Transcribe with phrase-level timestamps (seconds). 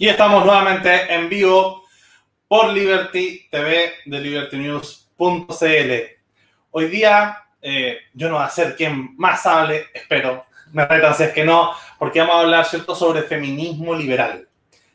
[0.00, 1.82] Y estamos nuevamente en vivo
[2.46, 5.92] por Liberty TV de libertynews.cl.
[6.70, 11.24] Hoy día eh, yo no voy a ser quien más hable, espero, me retan si
[11.24, 14.46] es que no, porque vamos a hablar, ¿cierto?, sobre feminismo liberal.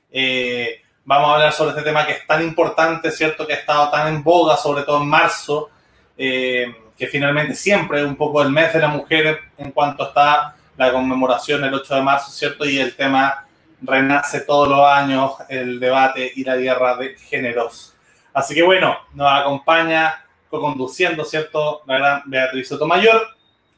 [0.10, 3.92] Eh, vamos a hablar sobre este tema que es tan importante, ¿cierto?, que ha estado
[3.92, 5.70] tan en boga, sobre todo en marzo,
[6.18, 10.56] eh, que finalmente siempre es un poco el mes de la mujer en cuanto está
[10.78, 12.64] la conmemoración el 8 de marzo, ¿cierto?
[12.64, 13.44] Y el tema
[13.84, 17.94] renace todos los años el debate y la guerra de géneros.
[18.34, 21.82] Así que bueno, nos acompaña co-conduciendo, ¿cierto?
[21.86, 23.28] La gran Beatriz Sotomayor,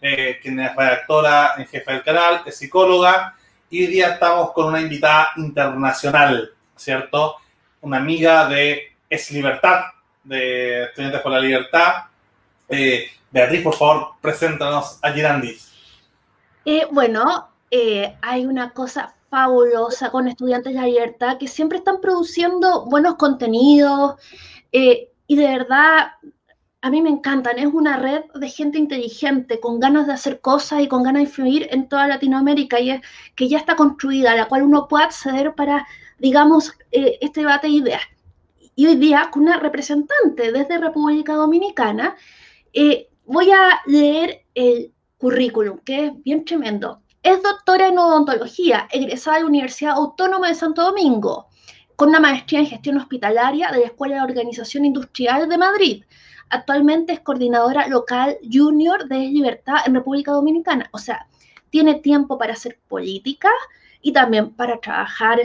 [0.02, 3.36] eh, quien es redactora en jefe del canal, es psicóloga,
[3.70, 7.38] y hoy día estamos con una invitada internacional, ¿cierto?
[7.82, 9.85] Una amiga de Es Libertad,
[10.24, 11.94] de Estudiantes por la Libertad.
[12.70, 15.72] Eh, Beatriz, por favor, preséntanos a Girandis.
[16.63, 17.49] Eh, bueno,
[18.22, 24.16] hay una cosa fabulosa con Estudiantes de la Libertad que siempre están produciendo buenos contenidos
[24.72, 26.14] eh, y de verdad
[26.82, 27.60] a mí me encantan.
[27.60, 31.27] Es una red de gente inteligente, con ganas de hacer cosas y con ganas de
[31.27, 33.02] influir en toda Latinoamérica y es,
[33.36, 35.86] que ya está construida, a la cual uno puede acceder para,
[36.18, 38.04] digamos, eh, este debate de ideas.
[38.74, 42.16] Y hoy día, con una representante desde República Dominicana,
[42.72, 47.02] eh, voy a leer el currículum, que es bien tremendo.
[47.26, 51.48] Es doctora en odontología, egresada de la Universidad Autónoma de Santo Domingo,
[51.95, 56.03] con una maestría en gestión hospitalaria de la Escuela de Organización Industrial de Madrid.
[56.51, 60.87] Actualmente es coordinadora local junior de Libertad en República Dominicana.
[60.91, 61.26] O sea,
[61.71, 63.49] tiene tiempo para hacer política
[64.03, 65.40] y también para trabajar,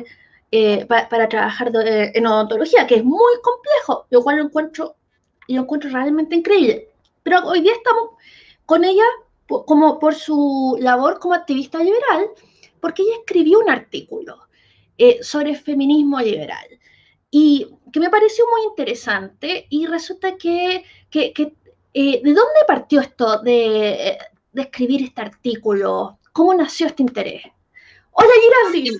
[0.50, 0.86] eh,
[1.30, 4.96] trabajar de, en odontología, que es muy complejo, lo cual lo encuentro,
[5.48, 6.90] lo encuentro realmente increíble.
[7.22, 8.10] Pero hoy día estamos
[8.66, 9.06] con ella
[9.66, 12.26] como por su labor como activista liberal,
[12.80, 14.38] porque ella escribió un artículo
[14.96, 16.66] eh, sobre feminismo liberal
[17.30, 21.32] y que me pareció muy interesante y resulta que, que,
[21.94, 24.18] eh, ¿de dónde partió esto de,
[24.52, 26.18] de, escribir este artículo?
[26.32, 27.42] ¿Cómo nació este interés?
[28.12, 28.30] Hola,
[28.72, 28.98] Girasi.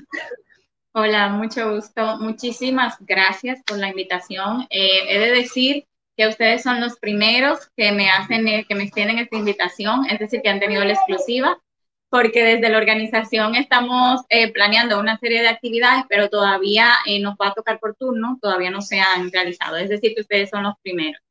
[0.93, 2.19] Hola, mucho gusto.
[2.19, 4.67] Muchísimas gracias por la invitación.
[4.71, 5.87] Eh, he de decir
[6.17, 10.19] que ustedes son los primeros que me hacen, eh, que me extienden esta invitación, es
[10.19, 11.59] decir, que han tenido la exclusiva,
[12.11, 17.37] porque desde la organización estamos eh, planeando una serie de actividades, pero todavía eh, nos
[17.37, 20.65] va a tocar por turno, todavía no se han realizado, es decir, que ustedes son
[20.65, 21.23] los primeros.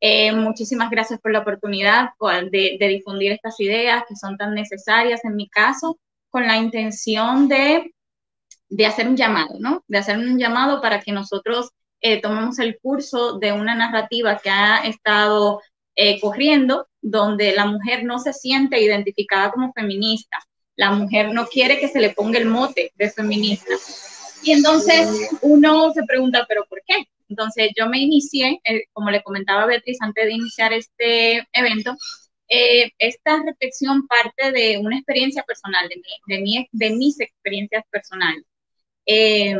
[0.00, 2.10] Eh, muchísimas gracias por la oportunidad
[2.50, 5.98] de, de difundir estas ideas que son tan necesarias en mi caso,
[6.30, 7.92] con la intención de,
[8.68, 9.84] de hacer un llamado, ¿no?
[9.88, 14.50] De hacer un llamado para que nosotros eh, tomamos el curso de una narrativa que
[14.50, 15.60] ha estado
[15.96, 20.38] eh, corriendo, donde la mujer no se siente identificada como feminista,
[20.76, 23.74] la mujer no quiere que se le ponga el mote de feminista.
[24.42, 27.04] Y entonces uno se pregunta, ¿pero por qué?
[27.28, 31.94] Entonces yo me inicié, eh, como le comentaba Beatriz antes de iniciar este evento,
[32.48, 37.84] eh, esta reflexión parte de una experiencia personal, de, mi, de, mi, de mis experiencias
[37.90, 38.44] personales.
[39.06, 39.56] Eh,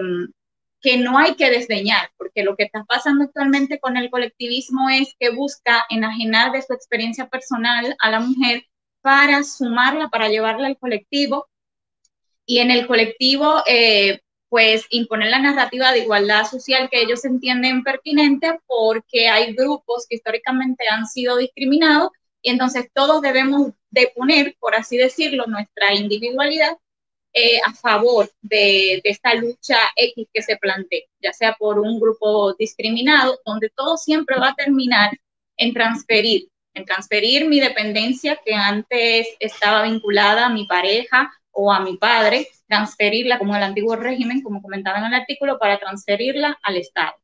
[0.81, 5.15] que no hay que desdeñar, porque lo que está pasando actualmente con el colectivismo es
[5.19, 8.65] que busca enajenar de su experiencia personal a la mujer
[9.03, 11.49] para sumarla, para llevarla al colectivo.
[12.47, 17.85] Y en el colectivo, eh, pues imponer la narrativa de igualdad social que ellos entienden
[17.85, 22.11] pertinente porque hay grupos que históricamente han sido discriminados
[22.43, 26.77] y entonces todos debemos de poner, por así decirlo, nuestra individualidad
[27.33, 32.01] eh, a favor de, de, esta lucha X que se plantea, ya sea por un
[32.01, 35.11] grupo discriminado, donde todo siempre va a terminar
[35.57, 41.81] en transferir, en transferir mi dependencia que antes estaba vinculada a mi pareja o a
[41.81, 46.77] mi padre, transferirla como el antiguo régimen, como comentaba en el artículo, para transferirla al
[46.77, 47.15] Estado.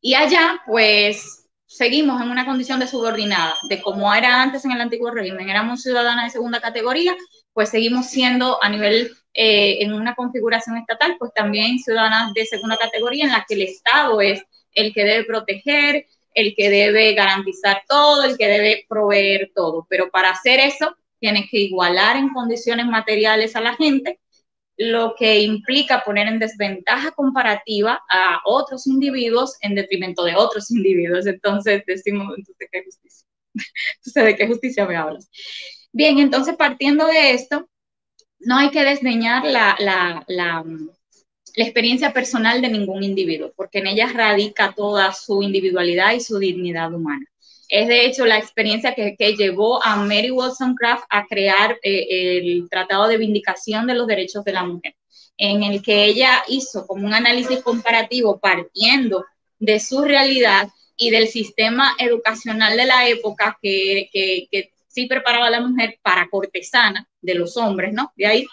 [0.00, 1.41] Y allá, pues,
[1.72, 5.82] seguimos en una condición de subordinada, de como era antes en el antiguo régimen, éramos
[5.82, 7.16] ciudadanas de segunda categoría,
[7.54, 12.76] pues seguimos siendo a nivel, eh, en una configuración estatal, pues también ciudadanas de segunda
[12.76, 14.42] categoría en la que el Estado es
[14.74, 19.86] el que debe proteger, el que debe garantizar todo, el que debe proveer todo.
[19.88, 24.20] Pero para hacer eso, tienes que igualar en condiciones materiales a la gente,
[24.76, 31.26] lo que implica poner en desventaja comparativa a otros individuos en detrimento de otros individuos.
[31.26, 33.26] Entonces decimos, entonces, ¿qué justicia?
[33.96, 35.30] Entonces, ¿de qué justicia me hablas?
[35.92, 37.68] Bien, entonces partiendo de esto,
[38.40, 43.88] no hay que desdeñar la, la, la, la, experiencia personal de ningún individuo, porque en
[43.88, 47.26] ella radica toda su individualidad y su dignidad humana.
[47.72, 52.68] Es de hecho la experiencia que, que llevó a Mary Wollstonecraft a crear eh, el
[52.68, 54.94] Tratado de Vindicación de los Derechos de la Mujer.
[55.38, 59.24] en el que ella hizo como un análisis comparativo partiendo
[59.58, 65.50] de su realidad y del sistema educacional de la época que, que, sí preparaba a
[65.50, 68.12] la mujer para cortesana de los hombres, ¿no?
[68.16, 68.46] De ahí,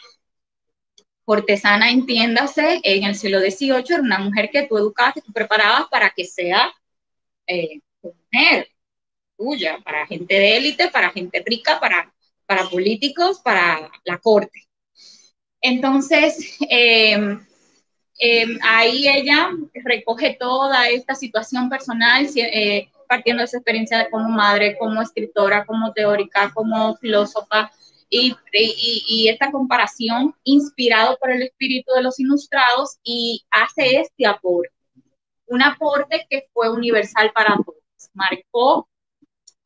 [1.26, 5.90] cortesana, entiéndase, en el siglo XVIII era una mujer que tú educabas, que tú preparabas
[5.90, 6.74] para que sea
[7.48, 8.70] eh, mujer
[9.40, 12.14] tuya, para gente de élite, para gente rica, para,
[12.46, 14.68] para políticos, para la corte.
[15.62, 17.40] Entonces, em,
[18.20, 19.52] em, ahí ella
[19.86, 25.94] recoge toda esta situación personal, eh, partiendo de su experiencia como madre, como escritora, como
[25.94, 27.72] teórica, como filósofa,
[28.10, 28.36] y,
[29.08, 34.74] y, esta comparación inspirado por el espíritu de los ilustrados y hace este aporte,
[35.46, 38.90] un aporte que fue universal para todos, marcó,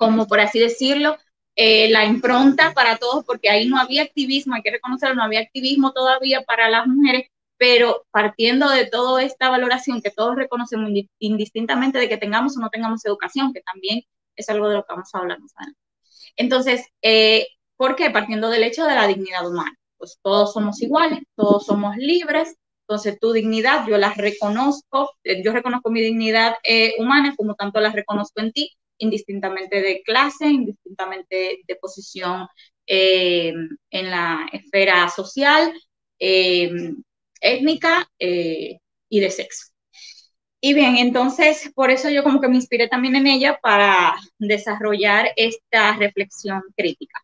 [0.05, 1.17] como por así decirlo,
[1.55, 5.41] eh, la impronta para todos, porque ahí no había activismo, hay que reconocerlo, no había
[5.41, 10.89] activismo todavía para las mujeres, pero partiendo de toda esta valoración que todos reconocemos
[11.19, 14.01] indistintamente de que tengamos o no tengamos educación, que también
[14.35, 15.79] es algo de lo que vamos a hablar más adelante.
[16.35, 17.47] Entonces, eh,
[17.77, 18.09] ¿por qué?
[18.09, 19.77] Partiendo del hecho de la dignidad humana.
[19.97, 22.55] Pues todos somos iguales, todos somos libres,
[22.87, 26.55] entonces tu dignidad yo la reconozco, eh, yo reconozco mi dignidad
[26.97, 32.47] humana como tanto la reconozco en ti, indistintamente de clase, indistintamente de posición
[32.87, 33.53] eh,
[33.91, 35.73] en la esfera social,
[36.19, 36.71] eh,
[37.39, 38.79] étnica eh,
[39.09, 39.73] y de sexo.
[40.61, 45.31] Y bien, entonces por eso yo como que me inspiré también en ella para desarrollar
[45.35, 47.21] esta reflexión crítica.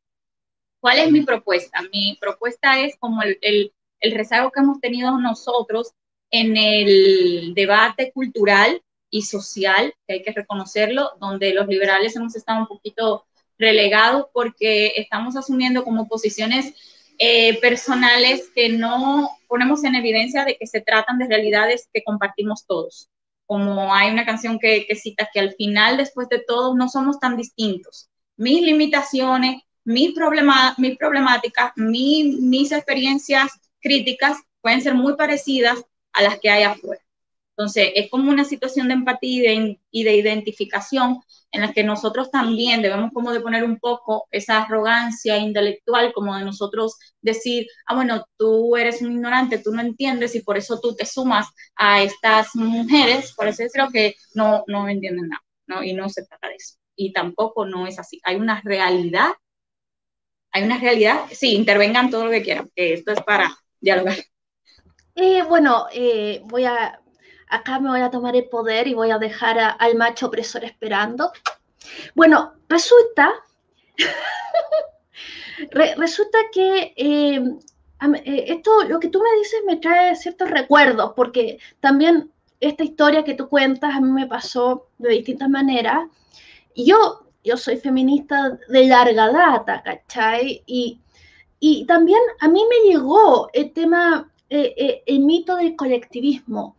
[0.81, 1.81] ¿Cuál es mi propuesta?
[1.91, 3.71] Mi propuesta es como el,
[4.01, 5.93] rezago que hemos tenido nosotros
[6.31, 12.59] en el debate cultural y social, que hay que reconocerlo, donde los liberales hemos estado
[12.59, 13.25] un poquito
[13.57, 16.73] relegados porque estamos asumiendo como posiciones
[17.19, 22.65] eh, personales que no ponemos en evidencia de que se tratan de realidades que compartimos
[22.65, 23.09] todos.
[23.45, 27.35] Como hay una canción que, cita que al final, después de todo, no somos tan
[27.35, 28.09] distintos.
[28.37, 33.51] Mis limitaciones, mis, problema, mis problemáticas, mis experiencias
[33.81, 35.83] críticas pueden ser muy parecidas
[36.13, 37.01] a las que hay afuera.
[37.59, 39.53] Entonces, es como una situación de empatía
[39.91, 41.19] y de, identificación
[41.51, 46.37] en la que nosotros también debemos como de poner un poco esa arrogancia intelectual, como
[46.37, 50.79] de nosotros decir, ah, bueno, tú eres un ignorante, tú no entiendes y por eso
[50.79, 55.43] tú te sumas a estas mujeres, por eso es lo que no, no entienden nada,
[55.67, 55.83] ¿no?
[55.83, 56.75] Y no se trata de eso.
[56.95, 58.21] Y tampoco no es así.
[58.23, 59.31] Hay una realidad,
[60.51, 64.15] hay una realidad, sí, intervengan todo lo que quieran, que esto es para dialogar.
[65.15, 67.01] Eh, bueno, eh, voy a
[67.49, 71.31] acá me voy a tomar el poder y voy a dejar al macho opresor esperando.
[72.15, 73.33] Bueno, resulta,
[75.97, 77.43] resulta que eh,
[78.23, 83.23] eh, esto, lo que tú me dices me trae ciertos recuerdos, porque también esta historia
[83.23, 86.07] que tú cuentas a mí me pasó de distintas maneras.
[86.75, 90.63] Yo, yo soy feminista de larga data, ¿cachai?
[90.67, 90.99] Y,
[91.59, 96.75] y también a mí me llegó el tema, eh, el mito del colectivismo.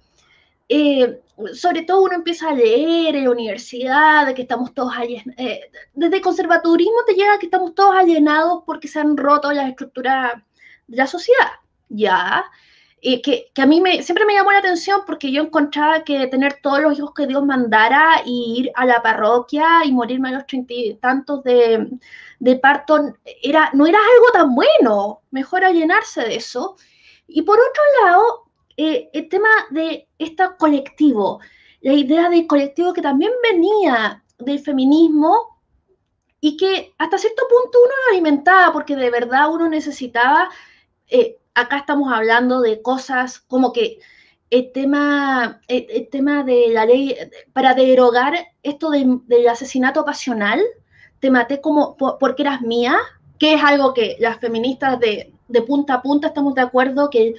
[0.72, 1.20] Eh,
[1.52, 5.62] sobre todo uno empieza a leer en la universidad, de que estamos todos alienados, eh,
[5.94, 10.34] desde el conservadurismo te llega que estamos todos alienados porque se han roto las estructuras
[10.86, 11.48] de la sociedad,
[11.88, 12.44] ¿ya?
[13.00, 16.28] Y que, que, a mí me, siempre me llamó la atención porque yo encontraba que
[16.28, 20.32] tener todos los hijos que Dios mandara y ir a la parroquia y morirme a
[20.32, 21.88] los treinta y tantos de,
[22.38, 26.76] de parto era, no era algo tan bueno, mejor alienarse de eso.
[27.26, 28.49] Y por otro lado,
[28.82, 31.40] eh, el tema de este colectivo,
[31.82, 35.60] la idea de colectivo que también venía del feminismo
[36.40, 40.48] y que hasta cierto punto uno lo alimentaba porque de verdad uno necesitaba,
[41.08, 43.98] eh, acá estamos hablando de cosas como que
[44.48, 47.14] el tema, el, tema de la ley,
[47.52, 50.58] para derogar esto del asesinato pasional,
[51.18, 52.96] te maté como porque eras mía,
[53.38, 57.34] que es algo que las feministas de, de punta a punta estamos de acuerdo que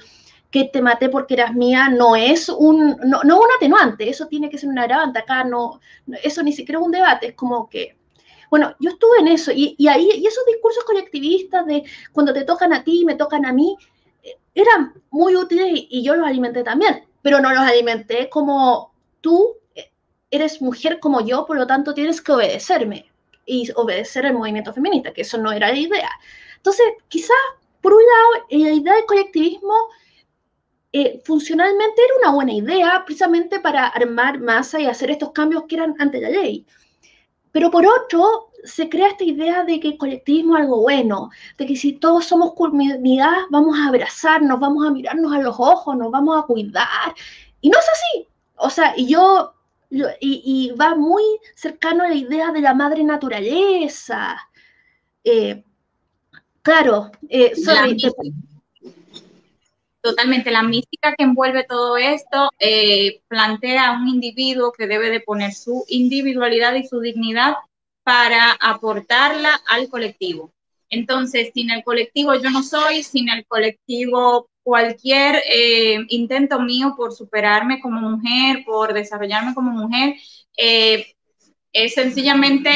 [0.52, 4.58] que te maté porque eras mía no es un, no, un atenuante, eso tiene que
[4.58, 5.80] ser un agravante, acá no,
[6.22, 7.96] eso ni siquiera es un debate, es como que,
[8.50, 11.82] bueno, yo estuve en eso y, y ahí, y esos discursos colectivistas de
[12.12, 13.78] cuando te tocan a ti y me tocan a mí,
[14.22, 18.92] eh, eran muy útiles y, yo los alimenté también, pero no los alimenté como
[19.22, 19.90] tú eh,
[20.30, 23.10] eres mujer como yo, por lo tanto tienes que obedecerme
[23.46, 26.10] y obedecer el movimiento feminista, que eso no era la idea.
[26.56, 27.36] Entonces, quizás,
[27.80, 29.74] por un lado, la idea del colectivismo
[30.92, 35.76] eh, funcionalmente era una buena idea precisamente para armar masa y hacer estos cambios que
[35.76, 36.66] eran ante la ley.
[37.52, 41.66] pero por otro, se crea esta idea de que el colectivismo es algo bueno, de
[41.66, 46.10] que si todos somos comunidad, vamos a abrazarnos, vamos a mirarnos a los ojos, nos
[46.10, 47.14] vamos a cuidar.
[47.60, 48.28] Y no es así.
[48.56, 49.54] O sea, y yo,
[49.90, 51.22] y, va muy
[51.54, 54.36] cercano a la idea de la madre naturaleza.
[55.24, 55.64] Eh,
[56.62, 57.52] claro, eh,
[60.02, 65.20] Totalmente, la mística que envuelve todo esto eh, plantea a un individuo que debe de
[65.20, 67.54] poner su individualidad y su dignidad
[68.02, 70.52] para aportarla al colectivo.
[70.90, 77.12] Entonces, sin el colectivo yo no soy, sin el colectivo cualquier eh, intento mío por
[77.12, 80.16] superarme como mujer, por desarrollarme como mujer,
[80.56, 81.14] eh,
[81.72, 82.70] es sencillamente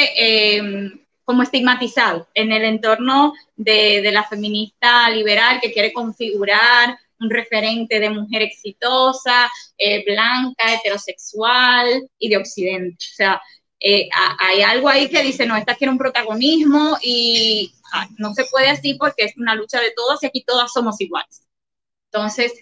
[1.24, 8.10] como estigmatizado en el entorno de, la feminista liberal que quiere configurar un referente de
[8.10, 9.50] mujer exitosa,
[10.06, 13.04] blanca, heterosexual y de Occidente.
[13.12, 13.42] O sea,
[13.80, 14.08] eh,
[14.38, 17.72] hay algo ahí que dice, no, esta quiere un protagonismo y
[18.18, 21.46] no se puede así porque es una lucha de todas y aquí todas somos iguales.
[22.10, 22.52] Entonces,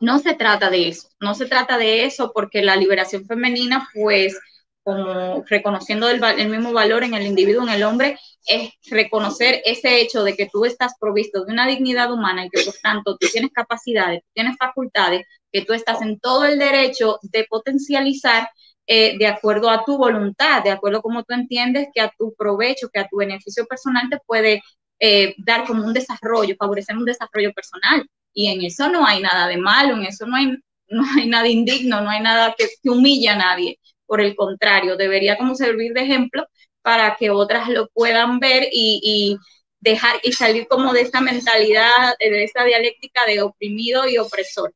[0.00, 4.36] no se trata de eso, no se trata de eso porque la liberación femenina, pues,
[4.84, 10.00] como reconociendo el, el mismo valor en el individuo, en el hombre, es reconocer ese
[10.00, 13.26] hecho de que tú estás provisto de una dignidad humana y que por tanto tú
[13.32, 18.48] tienes capacidades, tienes facultades, que tú estás en todo el derecho de potencializar
[18.86, 22.34] eh, de acuerdo a tu voluntad, de acuerdo a cómo tú entiendes que a tu
[22.34, 24.62] provecho, que a tu beneficio personal te puede
[25.00, 28.06] eh, dar como un desarrollo, favorecer un desarrollo personal.
[28.34, 30.48] Y en eso no hay nada de malo, en eso no hay,
[30.88, 33.78] no hay nada indigno, no hay nada que, que humille a nadie.
[34.06, 36.46] Por el contrario, debería como servir de ejemplo
[36.82, 39.38] para que otras lo puedan ver y, y
[39.80, 44.74] dejar y salir como de esta mentalidad, de esta dialéctica de oprimido y opresor,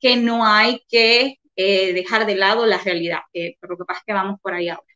[0.00, 4.04] que no hay que eh, dejar de lado la realidad, que lo que pasa es
[4.06, 4.86] que vamos por ahí ahora.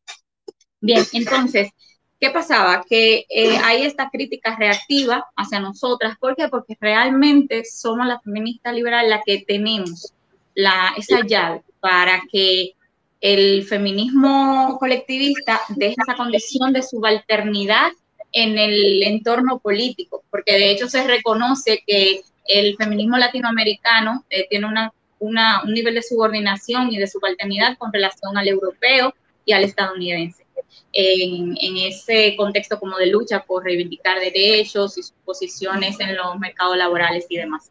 [0.80, 1.70] Bien, entonces,
[2.18, 2.82] ¿qué pasaba?
[2.88, 6.16] Que eh, hay esta crítica reactiva hacia nosotras.
[6.18, 6.48] ¿Por qué?
[6.48, 10.14] Porque realmente somos la feminista liberal la que tenemos
[10.54, 12.72] la, esa llave para que
[13.20, 17.90] el feminismo colectivista deje esa condición de subalternidad
[18.32, 24.66] en el entorno político, porque de hecho se reconoce que el feminismo latinoamericano eh, tiene
[24.66, 30.44] una un nivel de subordinación y de subalternidad con relación al europeo y al estadounidense.
[30.92, 36.76] En, ese contexto como de lucha por reivindicar derechos y sus posiciones en los mercados
[36.76, 37.70] laborales y demás.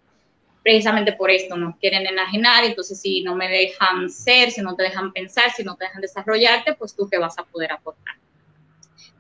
[0.66, 4.82] Precisamente por esto nos quieren enajenar, entonces si no me dejan ser, si no te
[4.82, 8.16] dejan pensar, si no te dejan desarrollarte, pues tú qué vas a poder aportar.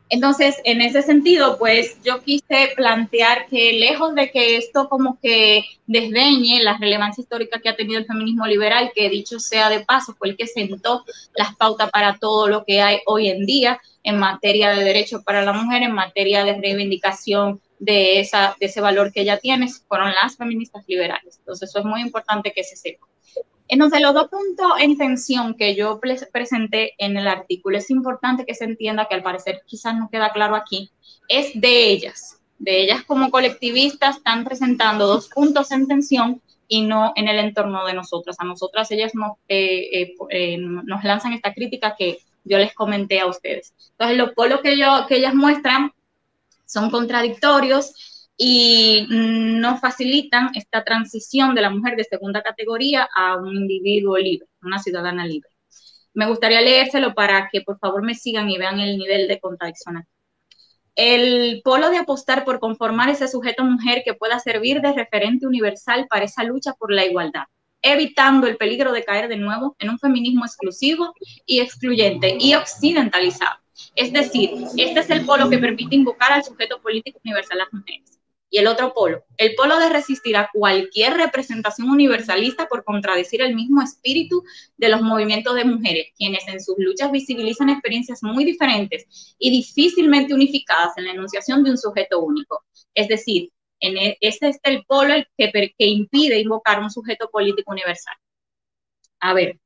[0.09, 5.63] Entonces, en ese sentido, pues yo quise plantear que lejos de que esto como que
[5.85, 10.15] desdeñe la relevancia histórica que ha tenido el feminismo liberal, que dicho sea de paso,
[10.17, 14.17] fue el que sentó las pautas para todo lo que hay hoy en día en
[14.17, 19.11] materia de derechos para la mujer, en materia de reivindicación de, esa, de ese valor
[19.11, 21.37] que ella tiene, fueron las feministas liberales.
[21.39, 23.05] Entonces, eso es muy importante que se sepa.
[23.67, 25.99] Entonces, los dos puntos en tensión que yo
[26.31, 30.31] presenté en el artículo, es importante que se entienda que al parecer quizás no queda
[30.31, 30.91] claro aquí,
[31.27, 32.39] es de ellas.
[32.59, 37.85] De ellas como colectivistas están presentando dos puntos en tensión y no en el entorno
[37.85, 38.37] de nosotras.
[38.39, 43.19] A nosotras ellas nos, eh, eh, eh, nos lanzan esta crítica que yo les comenté
[43.19, 43.73] a ustedes.
[43.91, 45.91] Entonces, los polos que, yo, que ellas muestran
[46.65, 47.93] son contradictorios
[48.37, 54.47] y no facilitan esta transición de la mujer de segunda categoría a un individuo libre,
[54.61, 55.49] una ciudadana libre.
[56.13, 60.05] Me gustaría leérselo para que por favor me sigan y vean el nivel de contradicción.
[60.95, 66.07] El polo de apostar por conformar ese sujeto mujer que pueda servir de referente universal
[66.09, 67.43] para esa lucha por la igualdad,
[67.81, 71.13] evitando el peligro de caer de nuevo en un feminismo exclusivo
[71.45, 73.64] y excluyente y occidentalizado.
[73.95, 77.73] Es decir, este es el polo que permite invocar al sujeto político universal a las
[77.73, 83.41] mujeres y el otro polo, el polo de resistir a cualquier representación universalista por contradecir
[83.41, 84.43] el mismo espíritu
[84.77, 90.33] de los movimientos de mujeres, quienes en sus luchas visibilizan experiencias muy diferentes y difícilmente
[90.33, 92.63] unificadas en la enunciación de un sujeto único.
[92.93, 97.71] Es decir, en e, este es el polo que, que impide invocar un sujeto político
[97.71, 98.15] universal.
[99.19, 99.59] A ver,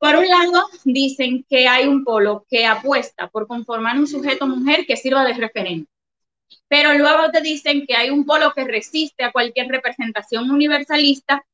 [0.00, 4.84] por un lado, dicen que hay un polo que apuesta por conformar un sujeto mujer
[4.86, 5.88] que sirva de referente
[6.68, 11.44] pero luego te dicen que hay un polo que resiste a cualquier representación universalista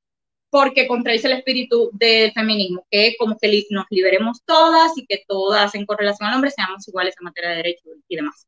[0.51, 5.25] porque contradice el espíritu del feminismo, que es como que nos liberemos todas y que
[5.27, 8.47] todas en correlación al hombre seamos iguales en materia de derechos y demás.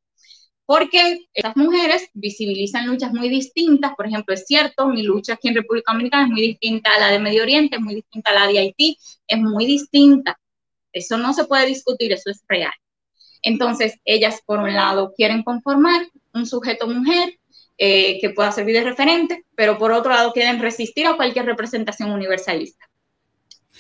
[0.69, 5.55] Porque estas mujeres visibilizan luchas muy distintas, por ejemplo, es cierto, mi lucha aquí en
[5.55, 8.47] República Dominicana es muy distinta a la de Medio Oriente, es muy distinta a la
[8.47, 10.39] de Haití, es muy distinta.
[10.93, 12.75] Eso no se puede discutir, eso es real.
[13.41, 17.39] Entonces, ellas, por un lado, quieren conformar un sujeto mujer
[17.79, 22.11] eh, que pueda servir de referente, pero por otro lado, quieren resistir a cualquier representación
[22.11, 22.91] universalista.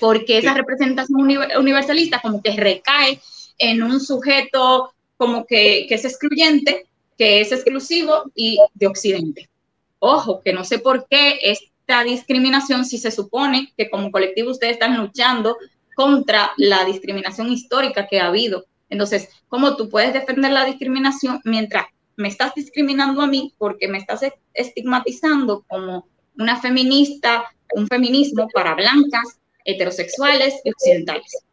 [0.01, 3.21] Porque esa representación universalista como que recae
[3.59, 6.87] en un sujeto como que, que es excluyente,
[7.19, 9.51] que es exclusivo y de Occidente.
[9.99, 14.75] Ojo, que no sé por qué esta discriminación si se supone que como colectivo ustedes
[14.75, 15.59] están luchando
[15.97, 18.67] contra la discriminación histórica que ha habido.
[18.89, 23.99] Entonces, ¿cómo tú puedes defender la discriminación mientras me estás discriminando a mí porque me
[23.99, 24.21] estás
[24.55, 26.07] estigmatizando como
[26.39, 27.45] una feminista,
[27.75, 31.45] un feminismo para blancas, heterosexuales y occidentales?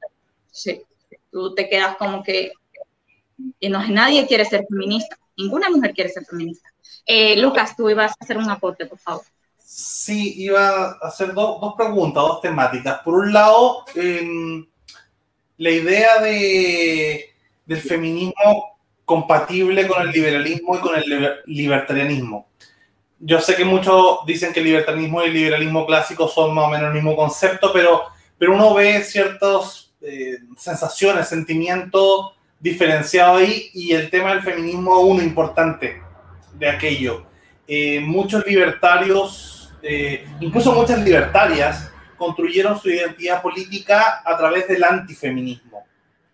[0.51, 0.81] Sí,
[1.31, 2.51] tú te quedas como que
[3.59, 6.69] y no, nadie quiere ser feminista, ninguna mujer quiere ser feminista.
[7.05, 9.23] Eh, Lucas, tú ibas a hacer un aporte, por favor.
[9.57, 13.01] Sí, iba a hacer dos preguntas, dos temáticas.
[13.03, 14.65] Por un lado, em,
[15.57, 17.33] la idea de,
[17.65, 22.47] del feminismo compatible con el liberalismo y con el libertarianismo.
[23.19, 26.69] Yo sé que muchos dicen que el libertarianismo y el liberalismo clásico son más o
[26.69, 28.03] menos el mismo concepto, pero,
[28.37, 35.21] pero uno ve ciertas eh, sensaciones, sentimientos diferenciados ahí y el tema del feminismo uno
[35.21, 36.01] importante
[36.53, 37.25] de aquello.
[37.67, 39.55] Eh, muchos libertarios
[39.87, 45.85] eh, incluso muchas libertarias construyeron su identidad política a través del antifeminismo,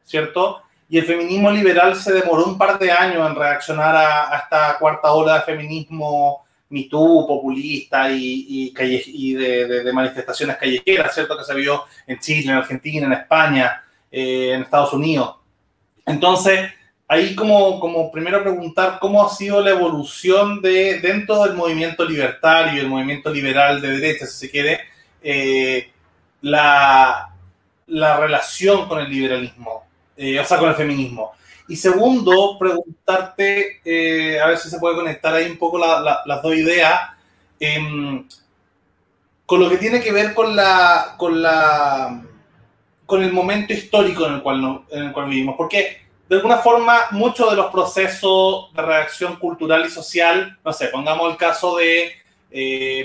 [0.06, 0.62] ¿cierto?
[0.88, 5.12] Y el feminismo liberal se demoró un par de años en reaccionar a, esta cuarta
[5.12, 11.38] ola de feminismo mitú, populista y, y, de, manifestaciones callejeras, ¿cierto?
[11.38, 15.36] Que se vio en Chile, en Argentina, en España, eh, en Estados Unidos.
[16.06, 16.72] Entonces,
[17.08, 22.82] ahí como, como primero preguntar cómo ha sido la evolución de dentro del movimiento libertario,
[22.82, 24.80] el movimiento liberal de derecha, si se quiere,
[25.22, 25.92] eh,
[26.42, 27.30] la,
[27.88, 29.84] la, relación con el liberalismo,
[30.16, 31.34] eh, o sea, con el feminismo.
[31.68, 36.56] Y segundo, preguntarte, eh, a ver si se puede conectar ahí un poco las dos
[36.56, 37.12] ideas,
[37.60, 38.26] em,
[39.46, 42.24] con lo que tiene que ver con la, con la,
[43.12, 45.56] con el momento histórico en el cual, en el cual vivimos.
[45.58, 45.98] Porque
[46.30, 51.30] de alguna forma, muchos de los procesos de reacción cultural y social, no sé, pongamos
[51.30, 52.14] el caso de
[52.52, 53.04] eh,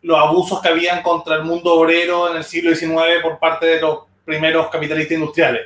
[0.00, 3.80] los abusos que habían contra el mundo obrero en el siglo XIX por parte de
[3.80, 5.62] los primeros capitalistas industriales.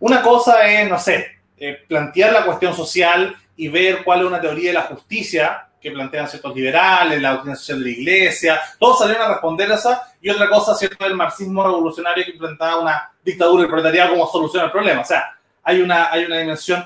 [0.00, 1.24] Una cosa es, no sé,
[1.58, 5.90] eh, plantear la cuestión social y ver cuál es una teoría de la justicia que
[5.90, 10.14] plantean ciertos liberales, la doctrina social de la iglesia, todos salieron a responder a esa,
[10.20, 14.64] y otra cosa, cierto, el marxismo revolucionario que implementaba una dictadura del proletariado como solución
[14.64, 15.00] al problema.
[15.00, 16.84] O sea, hay una, hay una dimensión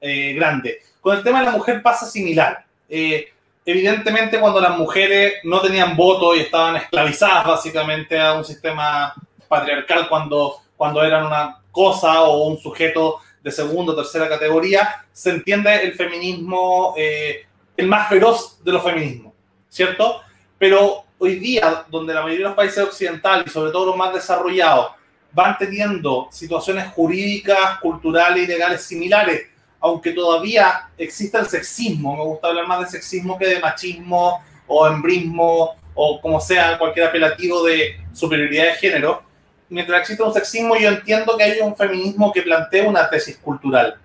[0.00, 0.82] eh, grande.
[1.00, 2.64] Con el tema de la mujer pasa similar.
[2.88, 3.32] Eh,
[3.64, 9.12] evidentemente, cuando las mujeres no tenían voto y estaban esclavizadas básicamente a un sistema
[9.48, 15.30] patriarcal, cuando, cuando eran una cosa o un sujeto de segunda o tercera categoría, se
[15.30, 17.46] entiende el feminismo, eh,
[17.78, 19.32] el más feroz de los feminismos,
[19.68, 20.20] ¿cierto?
[20.58, 24.90] Pero hoy día, donde la mayoría de los países occidentales sobre todo los más desarrollados
[25.32, 29.46] van teniendo situaciones jurídicas, culturales y legales similares,
[29.78, 34.86] aunque todavía exista el sexismo, me gusta hablar más de sexismo que de machismo o
[34.88, 39.22] embrismo o como sea cualquier apelativo de superioridad de género,
[39.68, 43.96] mientras existe un sexismo yo entiendo que hay un feminismo que plantea una tesis cultural.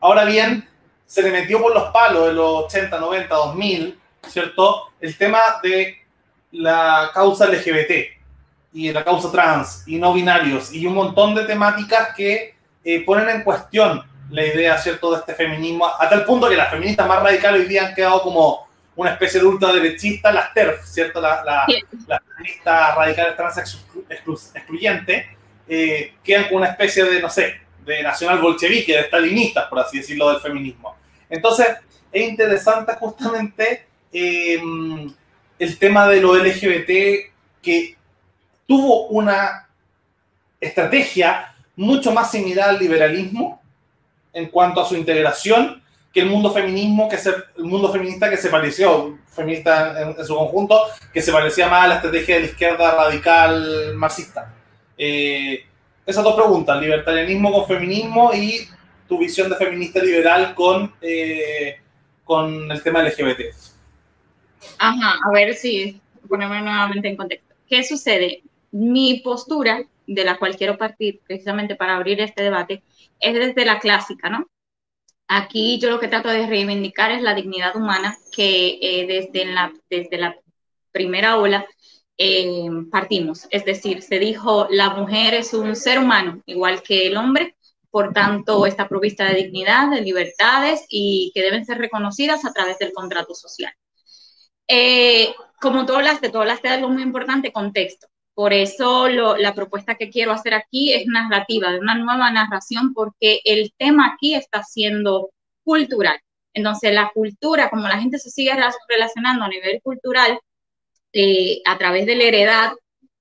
[0.00, 0.66] Ahora bien,
[1.08, 4.92] se le metió por los palos de los 80, 90, 2000, ¿cierto?
[5.00, 5.96] El tema de
[6.52, 7.92] la causa LGBT
[8.74, 13.30] y la causa trans y no binarios y un montón de temáticas que eh, ponen
[13.30, 17.22] en cuestión la idea, ¿cierto?, de este feminismo, a tal punto que las feministas más
[17.22, 21.64] radicales hoy día han quedado como una especie de ultraderechista, las TERF, ¿cierto?, las
[22.36, 23.78] feministas radicales trans
[24.54, 25.26] excluyentes,
[25.66, 29.96] eh, quedan como una especie de, no sé, de nacional bolchevique, de stalinistas, por así
[29.96, 30.97] decirlo, del feminismo.
[31.30, 31.66] Entonces,
[32.12, 34.60] es interesante justamente eh,
[35.58, 37.96] el tema de lo LGBT que
[38.66, 39.68] tuvo una
[40.60, 43.60] estrategia mucho más similar al liberalismo
[44.32, 48.36] en cuanto a su integración que el mundo feminismo que se, el mundo feminista que
[48.36, 50.80] se pareció feminista en, su conjunto
[51.12, 54.54] que se parecía más a la estrategia de la izquierda radical marxista.
[54.96, 55.64] Eh,
[56.06, 58.68] esas dos preguntas libertarianismo con feminismo y
[59.08, 61.80] tu visión de feminista liberal con eh,
[62.24, 63.54] con el tema LGBT
[64.78, 70.56] ajá a ver si ponemos nuevamente en contexto qué sucede mi postura, de la cual
[70.56, 72.82] quiero partir precisamente para abrir este debate,
[73.20, 74.48] es desde la clásica, ¿no?
[75.26, 79.72] Aquí yo lo que trato de reivindicar es la dignidad humana que eh, desde, la,
[79.90, 80.36] desde la
[80.90, 81.66] primera ola
[82.16, 83.46] eh, partimos.
[83.50, 87.56] Es decir, se dijo, la mujer es un ser humano, igual que el hombre,
[87.90, 92.78] por tanto está provista de dignidad, de libertades y que deben ser reconocidas a través
[92.78, 93.72] del contrato social.
[94.68, 98.08] Eh, como tú hablaste, tú hablaste de algo muy importante, contexto.
[98.34, 103.40] Por eso la propuesta que quiero hacer aquí es narrativa, de una nueva narración, porque
[103.44, 105.30] el tema aquí está siendo
[105.64, 106.20] cultural.
[106.54, 108.52] Entonces, la cultura, como la gente se sigue
[108.88, 110.38] relacionando a nivel cultural,
[111.12, 112.72] eh, a través de la heredad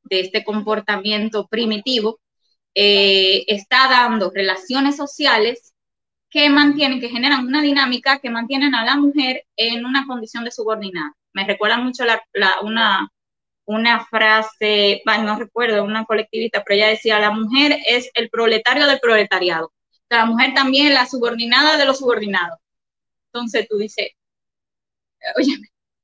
[0.03, 2.19] de este comportamiento primitivo,
[2.79, 5.73] eh, está dando relaciones sociales
[6.29, 10.51] que mantienen, que generan una dinámica que mantienen a la mujer en una condición de
[10.51, 11.15] subordinada.
[11.33, 12.21] Me recuerda mucho la,
[12.61, 13.11] una,
[13.65, 18.99] una frase, no recuerdo, una colectivista, pero ella decía, la mujer es el proletario del
[18.99, 19.73] proletariado.
[20.07, 22.59] La mujer también es la subordinada de los subordinados.
[23.33, 24.09] Entonces tú dices,
[25.35, 25.57] oye,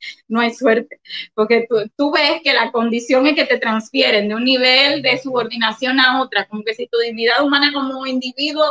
[0.28, 1.00] no hay suerte,
[1.34, 5.18] porque tú, tú, ves que la condición es que te transfieren de un nivel de
[5.18, 8.66] subordinación a otra, como que si tu dignidad humana como individuo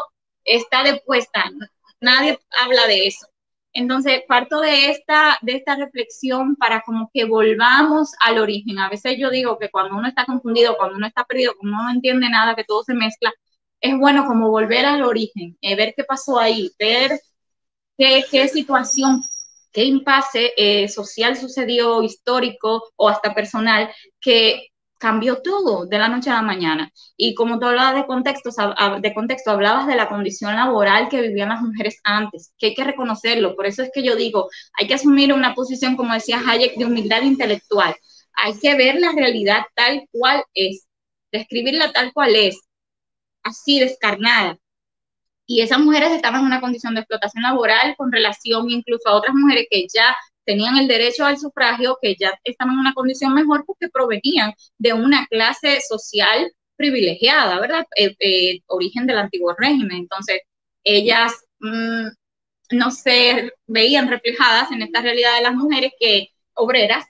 [0.45, 1.45] está depuesta,
[2.01, 3.27] nadie habla de eso.
[3.75, 8.79] Entonces, parto de esta, de esta reflexión para como que volvamos al origen.
[8.79, 11.85] A veces yo digo que cuando uno está confundido, cuando uno está perdido, cuando uno
[11.85, 13.33] no entiende nada, que todo se mezcla,
[13.81, 17.21] es bueno como volver al origen, eh, ver qué pasó ahí, ver
[17.99, 19.23] qué, qué situación,
[19.73, 26.31] qué impasse eh, social sucedió, histórico o hasta personal, que cambió todo de la noche
[26.31, 26.93] a la mañana.
[27.17, 28.51] Y como tú hablabas de contexto,
[29.01, 32.85] de contexto, hablabas de la condición laboral que vivían las mujeres antes, que hay que
[32.85, 33.57] reconocerlo.
[33.57, 36.85] Por eso es que yo digo, hay que asumir una posición, como decía Hayek, de
[36.85, 37.97] humildad intelectual.
[38.35, 40.87] Hay que ver la realidad tal cual es,
[41.33, 42.61] describirla tal cual es,
[43.43, 44.57] así descarnada.
[45.53, 49.35] Y esas mujeres estaban en una condición de explotación laboral con relación incluso a otras
[49.35, 53.63] mujeres que ya tenían el derecho al sufragio, que ya estaban en una condición mejor
[53.67, 57.85] porque provenían de una clase social privilegiada, ¿verdad?
[57.97, 59.99] Eh, eh, origen del antiguo régimen.
[59.99, 60.41] Entonces,
[60.85, 62.07] ellas mm,
[62.71, 67.05] no se veían reflejadas en esta realidad de las mujeres que obreras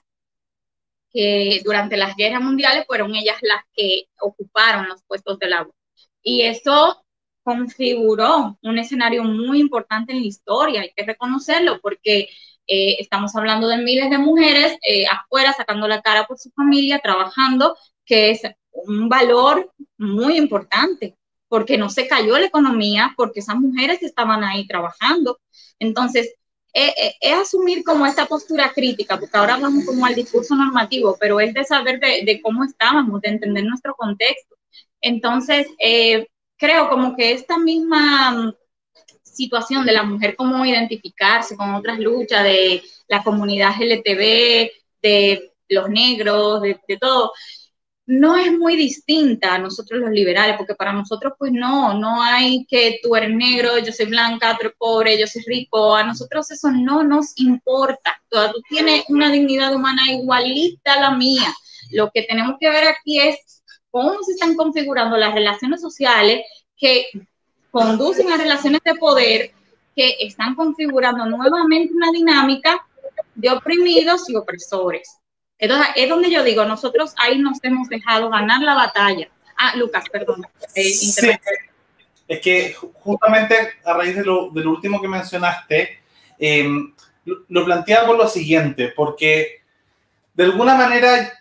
[1.13, 5.73] que durante las guerras mundiales fueron ellas las que ocuparon los puestos de labor.
[6.21, 7.02] Y eso
[7.43, 12.29] configuró un escenario muy importante en la historia, hay que reconocerlo, porque
[12.67, 16.99] eh, estamos hablando de miles de mujeres eh, afuera sacando la cara por su familia,
[16.99, 21.17] trabajando, que es un valor muy importante,
[21.49, 25.39] porque no se cayó la economía, porque esas mujeres estaban ahí trabajando.
[25.79, 26.33] Entonces,
[26.73, 31.39] eh, es asumir como esta postura crítica, porque ahora vamos como al discurso normativo, pero
[31.39, 34.55] es de saber de, de cómo estábamos, de entender nuestro contexto.
[35.01, 35.67] Entonces,
[36.63, 38.55] creo como que esta misma
[39.21, 44.71] situación de la mujer, cómo identificarse con otras luchas de la comunidad LTV,
[45.01, 47.33] de los negros, de, todo,
[48.05, 52.65] no es muy distinta a nosotros los liberales, porque para nosotros pues no, no hay
[52.65, 56.49] que tú eres negro, yo soy blanca, tú eres pobre, yo soy rico, a nosotros
[56.49, 61.53] eso no nos importa, tú tienes una dignidad humana igualita a la mía.
[61.91, 63.52] Lo que tenemos que ver aquí es
[63.93, 66.41] cómo se están configurando las relaciones sociales
[66.75, 67.05] que
[67.69, 69.51] conducen a relaciones de poder
[69.95, 72.83] que están configurando nuevamente una dinámica
[73.35, 75.19] de oprimidos y opresores.
[75.59, 79.29] Entonces, es donde yo digo, nosotros ahí nos hemos dejado ganar la batalla.
[79.55, 80.43] Ah, Lucas, perdón.
[80.73, 81.29] Eh, sí.
[82.27, 85.99] Es que justamente a raíz de lo, último que mencionaste,
[87.25, 89.61] lo, lo planteaba por lo siguiente, porque
[90.33, 91.31] de alguna manera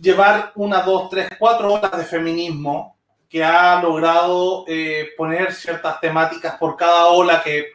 [0.00, 2.96] llevar una, dos, tres, cuatro horas de feminismo
[3.28, 7.72] que ha logrado eh, poner ciertas temáticas por cada ola que,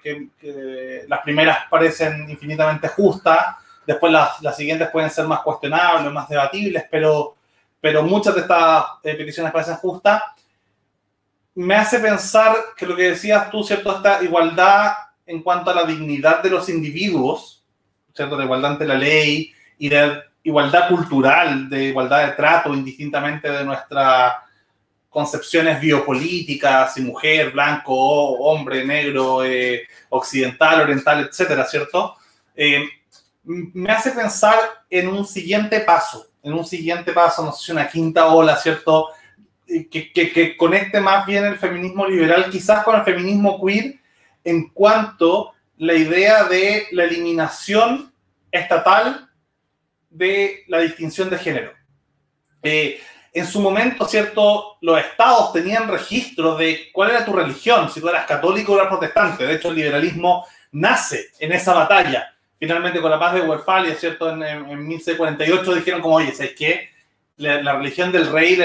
[1.08, 6.86] las primeras parecen infinitamente justas, después las, las, siguientes pueden ser más cuestionables, más debatibles,
[6.90, 7.36] pero,
[7.80, 10.24] pero muchas de estas eh, peticiones parecen justas.
[11.56, 13.96] Me hace pensar que lo que decías tú, ¿cierto?
[13.96, 14.94] Esta igualdad
[15.26, 17.64] en cuanto a la dignidad de los individuos,
[18.12, 18.36] ¿cierto?
[18.36, 23.64] De igualdad ante la ley y de igualdad cultural, de igualdad de trato, indistintamente de
[23.64, 24.44] nuestra
[25.14, 32.16] concepciones biopolíticas, si mujer, blanco, hombre, negro, eh, occidental, oriental, etcétera, ¿cierto?
[32.56, 32.84] Eh,
[33.44, 34.58] me hace pensar
[34.90, 39.10] en un siguiente paso, en un siguiente paso, no sé si una quinta ola, ¿cierto?
[39.68, 44.00] Eh, que, que, que, conecte más bien el feminismo liberal quizás con el feminismo queer
[44.44, 48.12] en cuanto la idea de la eliminación
[48.52, 49.30] estatal
[50.14, 51.74] de la distinción de género.
[52.62, 53.02] Eh,
[53.34, 54.78] en su momento, ¿cierto?
[54.82, 58.90] Los estados tenían registro de cuál era tu religión, si tú eras católico o eras
[58.90, 59.46] protestante.
[59.46, 62.32] De hecho, el liberalismo nace en esa batalla.
[62.60, 64.30] Finalmente, con la paz de Westfalia, ¿cierto?
[64.30, 66.90] En, en, 1648 dijeron como, oye, ¿sabes qué?
[67.38, 68.56] La, religión del rey,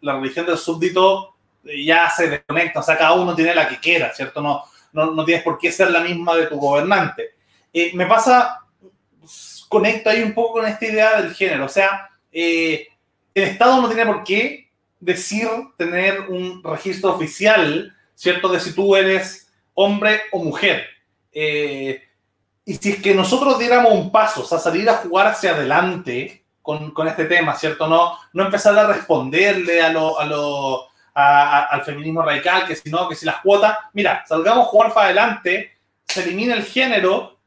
[0.00, 1.34] la, religión del súbdito
[1.64, 4.40] ya se desconecta, o sea, cada uno tiene la que quiera, ¿cierto?
[4.40, 7.34] No, no, no tienes por qué ser la misma de tu gobernante.
[7.72, 8.60] Eh, me pasa,
[9.72, 12.88] conecto ahí un poco con esta idea del género, o sea, eh,
[13.34, 14.68] el Estado no tiene por qué
[15.00, 18.48] decir tener un registro oficial, ¿cierto?
[18.48, 20.84] De si tú eres hombre o mujer.
[21.32, 22.02] Eh,
[22.66, 26.44] y si es que nosotros diéramos un paso, o sea, salir a jugar hacia adelante
[26.60, 27.88] con, con este tema, ¿cierto?
[27.88, 33.08] No, no empezar a responderle a lo, a lo, al feminismo radical, que si no,
[33.08, 35.72] que si las cuotas, mira, salgamos a jugar para adelante,
[36.06, 37.38] se elimina el género,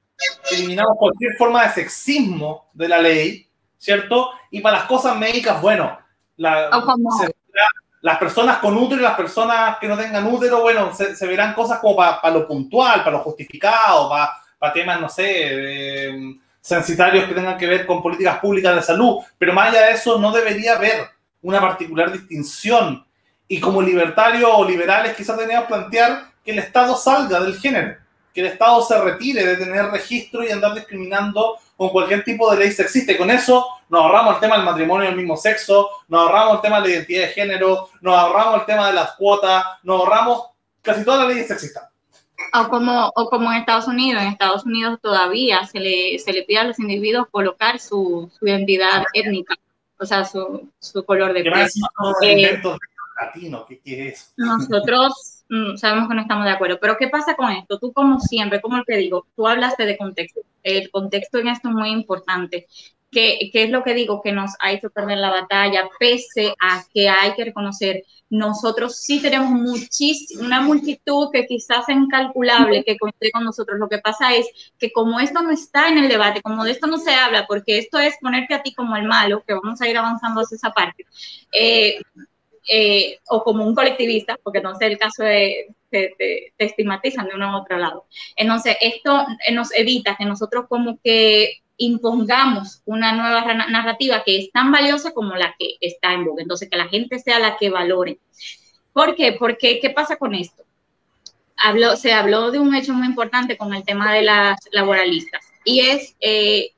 [0.51, 3.47] eliminamos cualquier forma de sexismo de la ley,
[3.77, 4.31] ¿cierto?
[4.51, 5.97] Y para las cosas médicas, bueno,
[6.37, 6.69] la,
[8.05, 11.79] las personas con útero y las personas que no tengan útero, bueno, se, verán cosas
[11.79, 17.57] como para lo puntual, para lo justificado, para temas, no sé, mm, censitarios que tengan
[17.57, 21.07] que ver con políticas públicas de salud, pero más allá de eso no debería haber
[21.41, 23.05] una particular distinción.
[23.47, 27.97] Y como libertarios o liberales quizás teníamos que plantear que el Estado salga del género,
[28.35, 32.59] que el Estado se retire de tener registro y andar discriminando con cualquier tipo de
[32.59, 33.13] ley sexista.
[33.13, 36.61] Y con eso nos ahorramos el tema del matrimonio del mismo sexo, nos ahorramos el
[36.61, 40.47] tema de la identidad de género, nos ahorramos el tema de las cuotas, nos ahorramos
[40.81, 41.89] casi todas las leyes sexistas.
[42.53, 46.43] O como, o como en Estados Unidos, en Estados Unidos todavía se le, se le
[46.43, 49.55] pide a los individuos colocar su, su identidad étnica,
[49.97, 51.69] o sea, su, su color de piel.
[52.21, 52.61] Eh,
[53.21, 54.33] latino, ¿qué, ¿qué, es?
[54.35, 56.77] Nosotros Mm, sabemos que no estamos de acuerdo.
[56.81, 57.79] Pero ¿qué pasa con esto?
[57.79, 60.41] Tú como siempre, como te digo, tú hablaste de contexto.
[60.63, 62.67] El contexto en esto es muy importante.
[63.11, 64.21] ¿Qué, ¿Qué, es lo que digo?
[64.21, 69.21] Que nos ha hecho perder la batalla, pese a que hay que reconocer, nosotros sí
[69.21, 73.79] tenemos muchísima, una multitud que quizás es incalculable que coincide con nosotros.
[73.79, 74.47] Lo que pasa es
[74.79, 77.77] que como esto no está en el debate, como de esto no se habla, porque
[77.77, 80.71] esto es ponerte a ti como el malo, que vamos a ir avanzando hacia esa
[80.71, 81.05] parte,
[81.53, 82.01] eh,
[82.67, 87.53] eh, o como un colectivista, porque sé el caso de, te, te, estigmatizan de uno
[87.53, 88.05] u otro lado.
[88.35, 94.71] Entonces, esto nos evita que nosotros como que impongamos una nueva narrativa que es tan
[94.71, 96.41] valiosa como la que está en boga.
[96.41, 98.19] Entonces, que la gente sea la que valore.
[98.93, 99.33] ¿Por qué?
[99.33, 100.63] Porque, ¿qué pasa con esto?
[101.57, 105.81] Habló, se habló de un hecho muy importante con el tema de las laboralistas y
[105.81, 106.71] es, eh,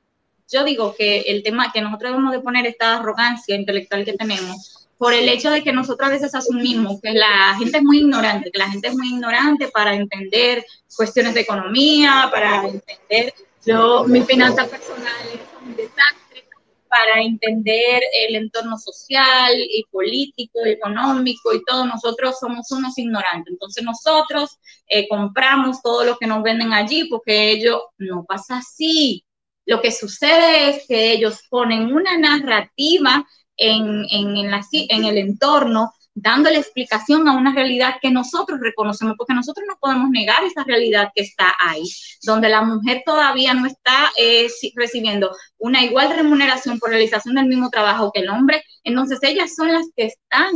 [0.50, 4.77] yo digo que el tema que nosotros debemos de poner esta arrogancia intelectual que tenemos
[4.98, 8.50] por el hecho de que nosotros a veces asumimos que la gente es muy ignorante,
[8.50, 13.32] que la gente es muy ignorante para entender cuestiones de economía, para entender
[13.64, 16.44] yo, mis finanzas personales son un desastre,
[16.88, 23.52] para entender el entorno social y político, económico y todo, nosotros somos unos ignorantes.
[23.52, 24.58] Entonces nosotros
[24.88, 29.24] eh, compramos todo lo que nos venden allí porque ello no pasa así.
[29.66, 33.26] Lo que sucede es que ellos ponen una narrativa
[33.58, 39.34] en, en, la, en el entorno, dándole explicación a una realidad que nosotros reconocemos, porque
[39.34, 41.84] nosotros no podemos negar esa realidad que está ahí,
[42.22, 47.70] donde la mujer todavía no está eh, recibiendo una igual remuneración por realización del mismo
[47.70, 48.62] trabajo que el hombre.
[48.84, 50.52] Entonces ellas son las que están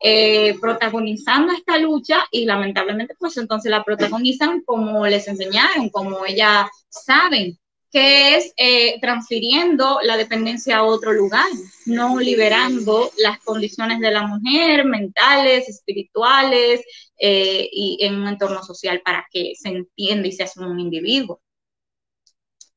[0.00, 6.66] eh, protagonizando esta lucha y lamentablemente pues entonces la protagonizan como les enseñaron, como ellas
[6.88, 7.58] saben
[7.94, 11.46] que es eh, transfiriendo la dependencia a otro lugar,
[11.86, 16.84] no liberando las condiciones de la mujer, mentales, espirituales,
[17.16, 21.40] eh, y en un entorno social para que se entienda y se asuma un individuo.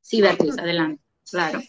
[0.01, 1.63] Sí, Beatriz, adelante, claro.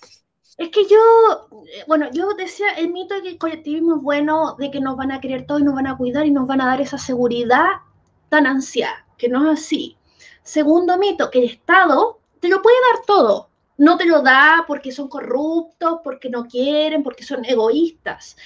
[0.59, 1.49] Es que yo,
[1.87, 5.11] bueno, yo decía el mito de que el colectivismo es bueno, de que nos van
[5.11, 7.65] a querer todo y nos van a cuidar y nos van a dar esa seguridad
[8.29, 9.97] tan ansiada, que no es así.
[10.43, 13.51] Segundo mito, que el Estado te lo puede dar todo.
[13.77, 18.37] No te lo da porque son corruptos, porque no quieren, porque son egoístas.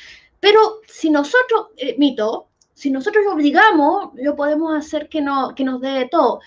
[0.40, 5.64] Pero si nosotros, eh, mito, si nosotros lo obligamos, lo podemos hacer que, no, que
[5.64, 6.40] nos dé todo.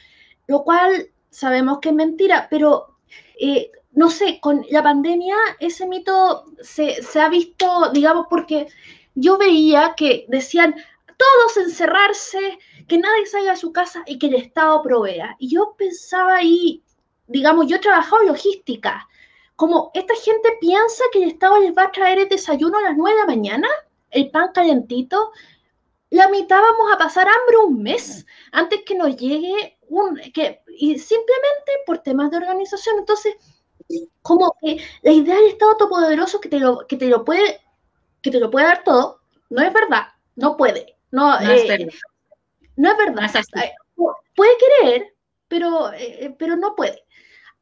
[0.48, 2.98] Lo cual sabemos que es mentira, pero
[3.40, 8.68] eh, no sé, con la pandemia ese mito se, se ha visto, digamos, porque
[9.16, 10.76] yo veía que decían,
[11.18, 15.36] todos encerrarse, que nadie salga a su casa y que el Estado provea.
[15.40, 16.84] Y yo pensaba ahí,
[17.28, 19.08] digamos, yo he trabajado en logística.
[19.56, 22.98] Como esta gente piensa que el Estado les va a traer el desayuno a las
[22.98, 23.68] 9 de la mañana,
[24.12, 25.32] el pan calentito,
[26.10, 30.18] la mitad vamos a pasar hambre un mes antes que nos llegue un...
[30.34, 32.98] Que, y simplemente por temas de organización.
[33.00, 33.36] Entonces,
[34.22, 37.62] como que la idea del Estado todopoderoso que te lo, que te lo puede
[38.26, 40.98] que te lo puede dar todo, no es verdad, no puede.
[41.12, 41.88] No, no, es, eh,
[42.76, 43.30] no es verdad.
[43.64, 43.72] Eh,
[44.36, 45.14] puede querer,
[45.48, 47.05] pero, eh, pero no puede.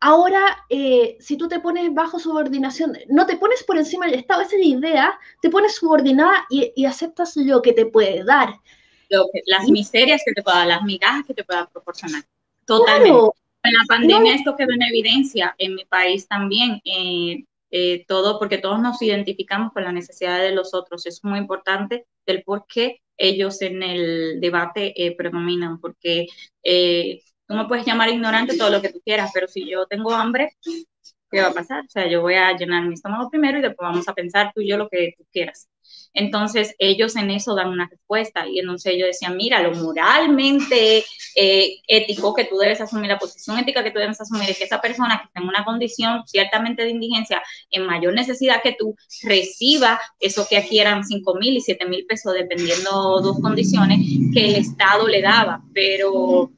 [0.05, 4.41] Ahora, eh, si tú te pones bajo subordinación, no te pones por encima del Estado,
[4.41, 8.49] esa es la idea, te pones subordinada y, aceptas lo que te puede dar.
[9.45, 12.21] las miserias que te pueda dar, las migajas que te pueda proporcionar.
[12.65, 13.29] Totalmente.
[13.63, 16.81] En la pandemia esto quedó en evidencia en mi país también.
[16.83, 21.07] Eh, eh, todo, porque todos nos identificamos con la necesidad de los otros.
[21.07, 26.27] Es muy importante del por qué ellos en el debate eh, predominan, porque
[26.61, 27.21] eh,
[27.53, 30.57] tú me puedes llamar ignorante todo lo que tú quieras, pero si yo tengo hambre,
[31.31, 31.85] ¿qué va a pasar?
[31.85, 34.61] O sea, yo voy a llenar mi estómago primero y después vamos a pensar tú
[34.61, 35.69] y yo lo que tú quieras.
[36.15, 41.03] Entonces ellos en eso dan una respuesta y entonces ellos decían, mira, lo moralmente
[41.35, 44.63] eh, ético que tú debes asumir, la posición ética que tú debes asumir es que
[44.63, 48.95] esa persona que está en una condición ciertamente de indigencia en mayor necesidad que tú
[49.21, 53.99] reciba eso que aquí eran 5 mil y 7 mil pesos dependiendo dos condiciones
[54.33, 56.49] que el Estado le daba, pero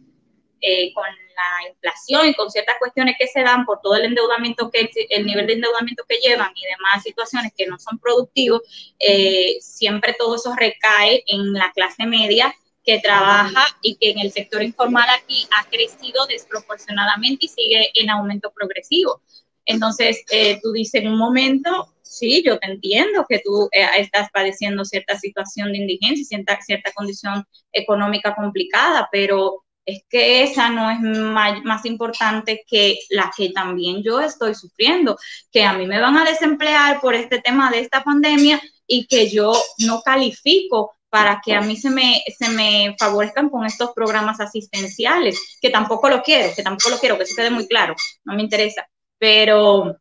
[0.61, 4.71] eh, con la inflación y con ciertas cuestiones que se dan por todo el endeudamiento
[4.71, 8.61] que el nivel de endeudamiento que llevan y demás situaciones que no son productivos,
[8.99, 14.31] eh, siempre todo eso recae en la clase media que trabaja y que en el
[14.31, 19.21] sector informal aquí ha crecido desproporcionadamente y sigue en aumento progresivo.
[19.65, 24.29] Entonces, eh, tú dices en un momento, sí, yo te entiendo que tú eh, estás
[24.31, 30.89] padeciendo cierta situación de indigencia, cierta, cierta condición económica complicada, pero es que esa no
[30.89, 35.17] es más, importante que la que también yo estoy sufriendo,
[35.51, 39.29] que a mí me van a desemplear por este tema de esta pandemia y que
[39.29, 44.39] yo no califico para que a mí se me, se me favorezcan con estos programas
[44.39, 47.95] asistenciales, que tampoco lo quiero, que tampoco lo quiero, que se quede muy claro,
[48.25, 48.87] no me interesa.
[49.17, 49.95] Pero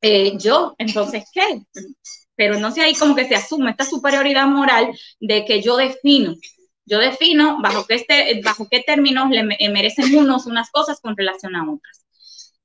[0.00, 1.62] eh, yo, entonces, ¿qué?
[2.34, 6.34] Pero no sé ahí como que se asume esta superioridad moral de que yo defino
[6.90, 11.16] yo defino bajo qué, este, bajo qué términos le eh, merecen unos unas cosas con
[11.16, 12.04] relación a otras.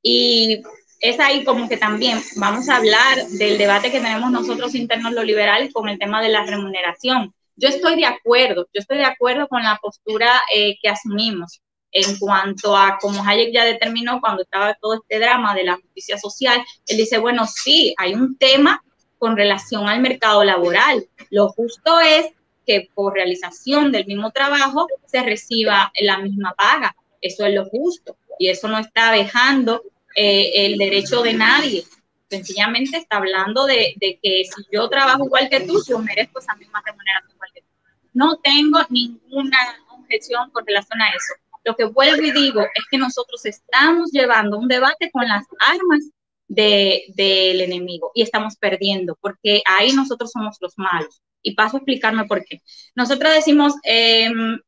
[0.01, 0.63] Y
[0.99, 5.25] es ahí como que también vamos a hablar del debate que tenemos nosotros internos los
[5.25, 7.33] liberales con el tema de la remuneración.
[7.55, 11.61] Yo estoy de acuerdo, yo estoy de acuerdo con la postura eh, que asumimos
[11.91, 16.17] en cuanto a como Hayek ya determinó cuando estaba todo este drama de la justicia
[16.17, 18.83] social, él dice, bueno, sí, hay un tema
[19.17, 21.07] con relación al mercado laboral.
[21.29, 22.27] Lo justo es
[22.65, 26.95] que por realización del mismo trabajo se reciba la misma paga.
[27.21, 29.84] Eso es lo justo y eso no está dejando
[30.15, 31.84] eh, el derecho de nadie.
[32.30, 36.82] Sencillamente está hablando de, que si yo trabajo igual que tú, yo merezco esa misma
[36.86, 37.67] remuneración igual que tú.
[38.13, 39.58] No tengo ninguna
[39.89, 41.34] objeción con relación a eso.
[41.63, 46.01] Lo que vuelvo y digo es que nosotros estamos llevando un debate con las armas
[46.47, 52.25] del enemigo y estamos perdiendo porque ahí nosotros somos los malos y paso a explicarme
[52.25, 52.62] por qué.
[52.95, 54.60] Nosotros decimos, em,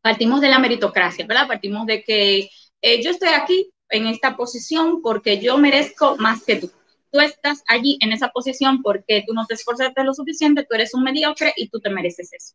[0.00, 1.46] partimos de la meritocracia, ¿verdad?
[1.46, 2.48] Partimos de que
[2.80, 6.70] eh, yo estoy aquí en esta posición porque yo merezco más que tú.
[7.12, 10.94] Tú estás allí en esa posición porque tú no te esforzaste lo suficiente, tú eres
[10.94, 12.54] un mediocre y tú te mereces eso.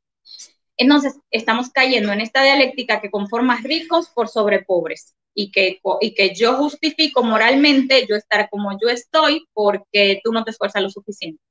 [0.78, 6.16] Entonces, estamos cayendo en esta dialéctica que conforma ricos por sobre pobres y que, y
[6.16, 10.90] que yo justifico moralmente yo estar como yo estoy porque tú no te esfuerzas lo
[10.90, 11.42] suficiente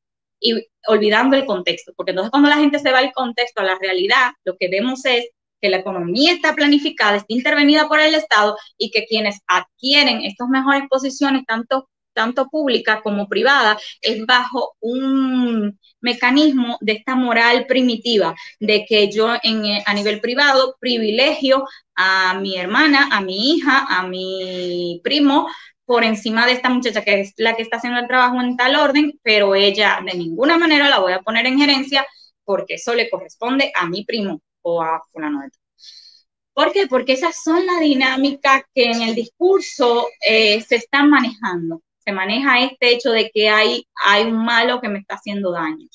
[0.40, 3.78] y olvidando el contexto, porque entonces cuando la gente se va al contexto, a la
[3.78, 5.28] realidad, lo que vemos es
[5.60, 10.48] que la economía está planificada, está intervenida por el Estado y que quienes adquieren estas
[10.48, 18.34] mejores posiciones, tanto, tanto públicas como privadas, es bajo un mecanismo de esta moral primitiva,
[18.60, 21.64] de que yo en, a nivel privado privilegio
[21.96, 25.48] a mi hermana, a mi hija, a mi primo,
[25.86, 28.76] por encima de esta muchacha que es la que está haciendo el trabajo en tal
[28.76, 32.06] orden, pero ella de ninguna manera la voy a poner en gerencia
[32.44, 35.50] porque eso le corresponde a mi primo o a fulano de
[36.54, 36.86] ¿Por qué?
[36.86, 41.82] Porque esas son las dinámicas que en el discurso eh, se están manejando.
[41.98, 45.88] Se maneja este hecho de que hay, hay un malo que me está haciendo daño.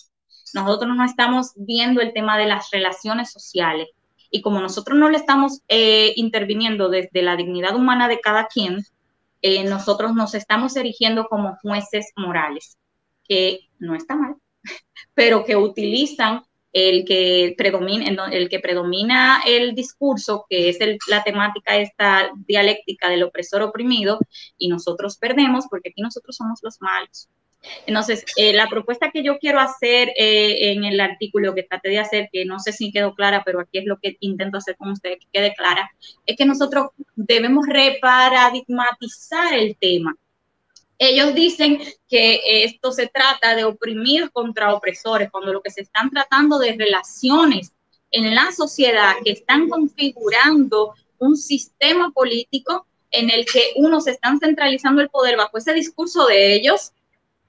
[0.54, 3.88] Nosotros no estamos viendo el tema de las relaciones sociales.
[4.32, 8.84] Y como nosotros no le estamos eh, interviniendo desde la dignidad humana de cada quien,
[9.42, 12.78] eh, nosotros nos estamos erigiendo como jueces morales,
[13.24, 14.36] que no está mal,
[15.14, 21.78] pero que utilizan el que predomina, el que predomina el discurso, que es la temática
[21.78, 24.20] esta dialéctica del opresor oprimido,
[24.58, 27.30] y nosotros perdemos porque aquí nosotros somos los malos.
[27.86, 32.00] Entonces, eh, la propuesta que yo quiero hacer eh, en el artículo que traté de
[32.00, 34.92] hacer, que no sé si quedó clara, pero aquí es lo que intento hacer con
[34.92, 35.92] ustedes, que quede clara,
[36.26, 40.16] es que nosotros debemos reparadigmatizar el tema.
[40.98, 46.10] Ellos dicen que esto se trata de oprimir contra opresores, cuando lo que se están
[46.10, 47.72] tratando de relaciones
[48.12, 55.02] en la sociedad que están configurando un sistema político en el que unos están centralizando
[55.02, 56.92] el poder bajo ese discurso de ellos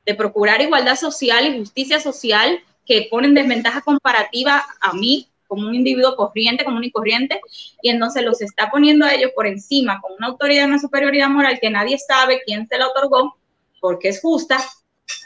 [0.05, 5.74] de procurar igualdad social y justicia social que ponen desventaja comparativa a mí como un
[5.74, 7.40] individuo corriente, común y corriente,
[7.82, 11.59] y entonces los está poniendo a ellos por encima con una autoridad, una superioridad moral
[11.61, 13.36] que nadie sabe quién se la otorgó,
[13.80, 14.59] porque es justa.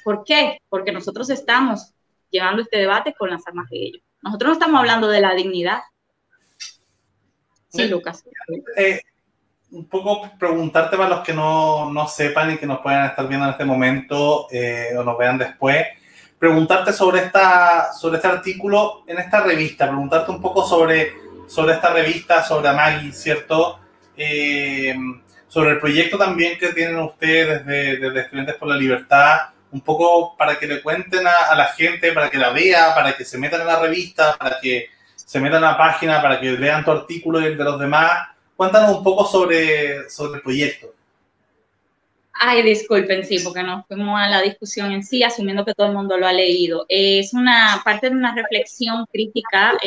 [0.03, 0.63] ¿Por qué?
[0.71, 1.93] Porque nosotros estamos
[2.31, 4.03] llevando este debate con las armas de ellos.
[4.23, 5.83] Nosotros no estamos hablando de la dignidad.
[7.69, 8.25] Sí, Lucas.
[8.79, 9.03] Eh,
[9.75, 13.47] un poco preguntarte para los que no, no, sepan y que nos puedan estar viendo
[13.47, 15.85] en este momento eh, o nos vean después,
[16.39, 21.15] preguntarte sobre, esta, sobre este artículo en esta revista, preguntarte un poco sobre,
[21.49, 23.81] sobre esta revista, sobre Amagi, ¿cierto?
[24.17, 24.95] Eh,
[25.49, 29.39] sobre el proyecto también que tienen ustedes desde, desde, Estudiantes por la Libertad,
[29.73, 33.25] un poco para que le cuenten a, la gente, para que la vea, para que
[33.25, 36.85] se metan en la revista, para que se metan a la página, para que lean
[36.85, 40.95] tu artículo y el de los demás Cuéntanos un poco sobre, sobre el proyecto.
[42.33, 45.93] Ay, disculpen, sí, porque no fuimos a la discusión en sí, asumiendo que todo el
[45.93, 46.85] mundo lo ha leído.
[46.89, 49.79] Es una parte de una reflexión crítica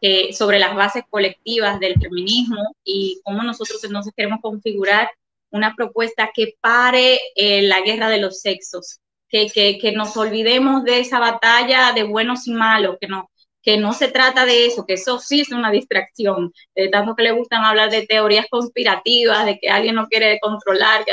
[0.00, 5.10] eh, sobre las bases colectivas del feminismo y cómo nosotros entonces queremos configurar
[5.50, 10.84] una propuesta que pare eh, la guerra de los sexos, que, que, que, nos olvidemos
[10.84, 13.30] de esa batalla de buenos y malos, que no,
[13.66, 17.24] que no se trata de eso, que eso sí es una distracción, de tanto que
[17.24, 21.04] le gustan hablar de teorías conspirativas, de que alguien no quiere controlar.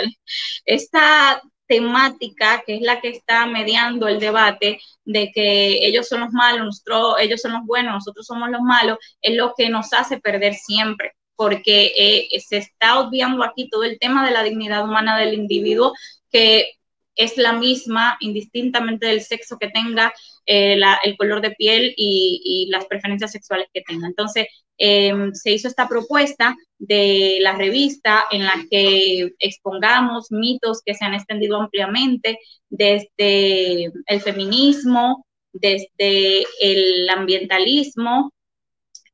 [0.64, 6.32] Esta temática, que es la que está mediando el debate de que ellos son los
[6.32, 10.20] malos, nosotros, ellos son los buenos, nosotros somos los malos, es lo que nos hace
[10.20, 15.18] perder siempre porque eh, se está obviando aquí todo el tema de la dignidad humana
[15.18, 15.93] del individuo,
[16.32, 16.74] que
[17.16, 20.14] es la misma indistintamente del sexo que tenga,
[20.46, 24.08] eh, el color de piel y, las preferencias sexuales que tenga.
[24.08, 30.96] Entonces, em, se hizo esta propuesta de la revista en la que expongamos mitos que
[30.96, 32.39] se han extendido ampliamente
[32.70, 38.34] desde el feminismo, desde el ambientalismo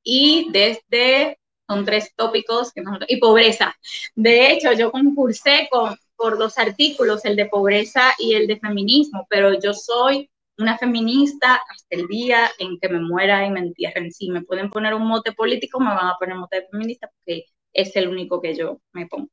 [0.04, 3.76] y desde, son tres tópicos, que y pobreza.
[4.16, 9.28] De hecho, yo concursé con, por dos artículos, el de pobreza y el de feminismo,
[9.30, 14.12] pero yo soy una feminista hasta el día en que me muera y me entierren.
[14.12, 17.45] Si me pueden poner un mote político, me van a poner mote de feminista porque
[17.74, 19.30] es el único que yo me pongo.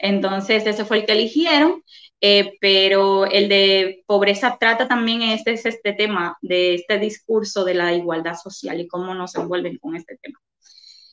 [0.00, 1.82] Entonces, ese fue el que eligieron,
[2.20, 7.74] eh, pero el de pobreza trata también este, es este tema de este discurso de
[7.74, 10.38] la igualdad social y cómo nos envuelven con este tema.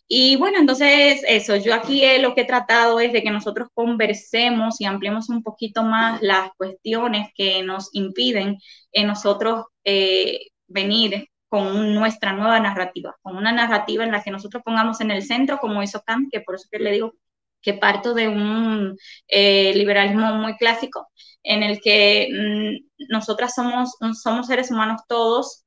[0.07, 4.79] Y bueno, entonces eso, yo aquí lo que he tratado es de que nosotros conversemos
[4.79, 8.59] y ampliemos un poquito más las cuestiones que nos impiden
[8.91, 14.61] en nosotros eh, venir con nuestra nueva narrativa, con una narrativa en la que nosotros
[14.63, 17.13] pongamos en el centro, como hizo Kant, que por eso que le digo
[17.61, 18.97] que parto de un
[19.27, 21.07] eh, liberalismo muy clásico,
[21.43, 25.64] en el que mm, nosotras somos, somos seres humanos todos,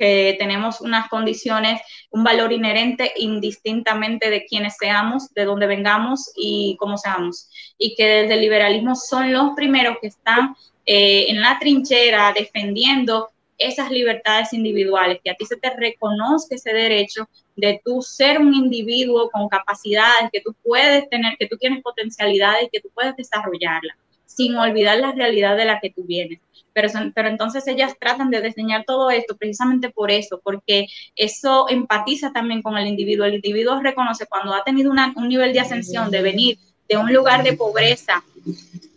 [0.00, 1.78] que tenemos unas condiciones,
[2.10, 7.50] un valor inherente indistintamente de quienes seamos, de dónde vengamos y cómo seamos.
[7.76, 13.28] Y que desde el liberalismo son los primeros que están eh, en la trinchera defendiendo
[13.58, 18.54] esas libertades individuales, que a ti se te reconozca ese derecho de tú ser un
[18.54, 23.14] individuo con capacidades, que tú puedes tener, que tú tienes potencialidades y que tú puedes
[23.16, 23.98] desarrollarlas
[24.36, 26.40] sin olvidar la realidad de la que tú vienes.
[26.72, 32.32] Pero, pero entonces ellas tratan de diseñar todo esto precisamente por eso, porque eso empatiza
[32.32, 33.26] también con el individuo.
[33.26, 36.58] El individuo reconoce cuando ha tenido un nivel de ascensión, de venir
[36.88, 38.22] de un lugar de pobreza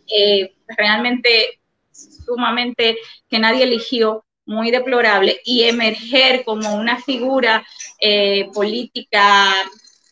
[0.07, 1.59] eh, realmente
[1.91, 2.97] sumamente
[3.29, 7.65] que nadie eligió, muy deplorable, y emerger como una figura
[7.99, 9.53] eh, política,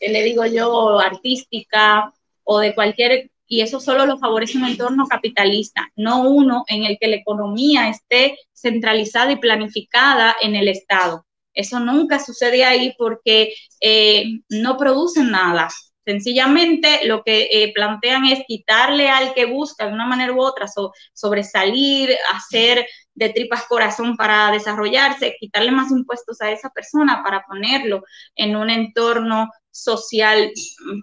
[0.00, 2.12] le digo yo, artística
[2.44, 6.96] o de cualquier y eso solo lo favorece un entorno capitalista, no uno en el
[6.98, 11.26] que la economía esté centralizada y planificada en el Estado.
[11.52, 15.68] Eso nunca sucede ahí porque eh, no producen nada.
[16.02, 20.66] Sencillamente lo que eh, plantean es quitarle al que busca de una manera u otra
[21.12, 28.02] sobresalir, hacer de tripas corazón para desarrollarse, quitarle más impuestos a esa persona para ponerlo
[28.34, 30.50] en un entorno social,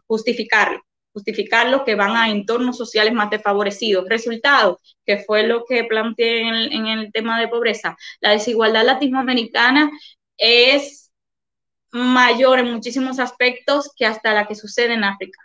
[0.08, 0.82] justificarlo
[1.14, 4.06] justificarlo, que van a entornos sociales más desfavorecidos.
[4.08, 9.92] Resultado, que fue lo que planteé en el, tema de pobreza, la desigualdad latinoamericana
[10.38, 11.12] es
[11.92, 15.40] mayor en muchísimos aspectos que hasta la que sucede en África.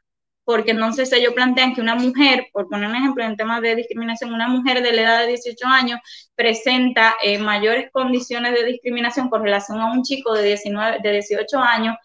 [0.45, 4.35] Porque entonces ellos plantean que una mujer, por poner un ejemplo en temas de discriminación,
[4.35, 6.01] una mujer de la edad de 18 años
[6.35, 11.59] presenta eh, mayores condiciones de discriminación con relación a un chico de, 19, de 18
[11.59, 11.97] años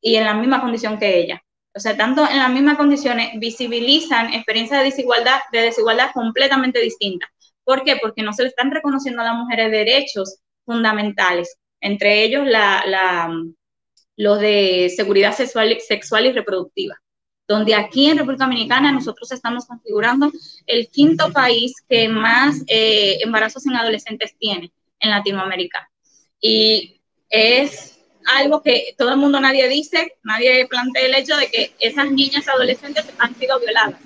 [0.00, 1.42] y en la misma condición que ella
[1.74, 7.30] o sea, tanto en las mismas condiciones, visibilizan experiencias de desigualdad, de desigualdad completamente distintas.
[7.64, 7.96] ¿Por qué?
[7.96, 11.56] Porque no se le están reconociendo a las mujeres derechos fundamentales.
[11.80, 13.28] entre ellos la,
[14.16, 16.96] los de seguridad sexual, sexual y reproductiva
[17.48, 20.32] donde aquí en República Dominicana nosotros estamos configurando
[20.66, 25.90] el quinto país que más eh, embarazos en adolescentes tiene en Latinoamérica.
[26.40, 27.91] Y es
[28.26, 32.48] algo que todo el mundo, nadie dice, nadie plantea el hecho de que esas niñas
[32.48, 34.00] adolescentes han sido violadas.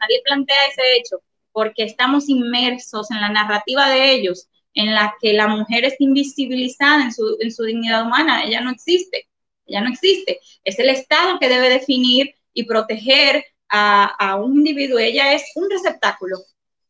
[0.00, 1.22] Nadie plantea ese hecho
[1.52, 7.04] porque estamos inmersos en la narrativa de ellos, en la que la mujer es invisibilizada
[7.04, 8.42] en su, en su dignidad humana.
[8.44, 9.28] Ella no existe,
[9.66, 10.40] ella no existe.
[10.64, 14.98] Es el Estado que debe definir y proteger a, a un individuo.
[14.98, 16.38] Ella es un receptáculo.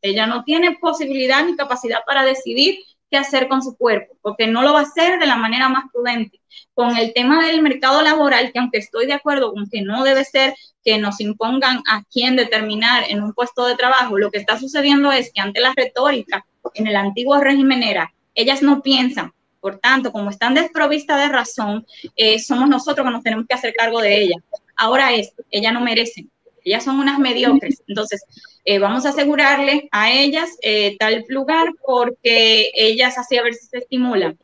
[0.01, 2.79] Ella no tiene posibilidad ni capacidad para decidir
[3.13, 5.85] qué hacer con su cuerpo, porque no lo va a hacer de la manera más
[5.93, 6.41] prudente.
[6.75, 10.25] Con el tema del mercado laboral, que aunque estoy de acuerdo con que no debe
[10.25, 14.59] ser que nos impongan a quién determinar en un puesto de trabajo, lo que está
[14.59, 19.79] sucediendo es que ante la retórica en el antiguo régimen era, ellas no piensan, por
[19.79, 21.87] tanto, como están desprovistas de razón,
[22.17, 24.43] eh, somos nosotros que nos tenemos que hacer cargo de ellas.
[24.75, 26.31] Ahora es, ellas no merecen,
[26.65, 27.83] ellas son unas mediocres.
[27.87, 28.25] Entonces,
[28.65, 33.67] eh, vamos a asegurarle a ellas eh, tal lugar porque ellas así a ver si
[33.67, 34.39] se estimulan.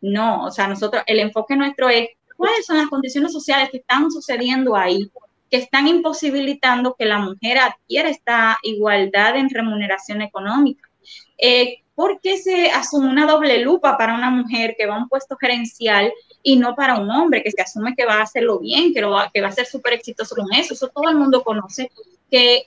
[0.00, 4.10] No, o sea, nosotros, el enfoque nuestro es cuáles son las condiciones sociales que están
[4.10, 5.10] sucediendo ahí,
[5.50, 10.88] que están imposibilitando que la mujer adquiera esta igualdad en remuneración económica.
[11.38, 15.08] Eh, ¿Por qué se asume una doble lupa para una mujer que va a un
[15.08, 16.12] puesto gerencial
[16.44, 19.10] y no para un hombre que se asume que va a hacerlo bien, que, lo
[19.10, 20.74] va, que va a ser súper exitoso con eso?
[20.74, 21.90] Eso todo el mundo conoce,
[22.30, 22.66] que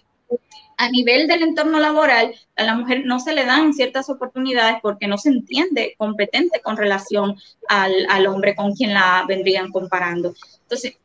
[0.77, 5.07] a nivel del entorno laboral, a la mujer no se le dan ciertas oportunidades porque
[5.07, 7.35] no se entiende competente con relación
[7.69, 10.33] al, al hombre con quien la vendrían comparando.
[10.63, 10.97] Entonces,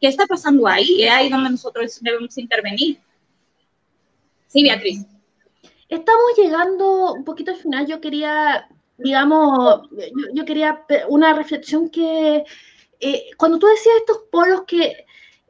[0.00, 1.04] ¿qué está pasando ahí?
[1.04, 2.98] Es ahí donde nosotros debemos intervenir.
[4.48, 5.06] Sí, Beatriz.
[5.88, 7.86] Estamos llegando un poquito al final.
[7.86, 8.68] Yo quería,
[8.98, 9.88] digamos,
[10.32, 12.44] yo, quería una reflexión que
[13.00, 15.04] eh, cuando tú decías estos polos que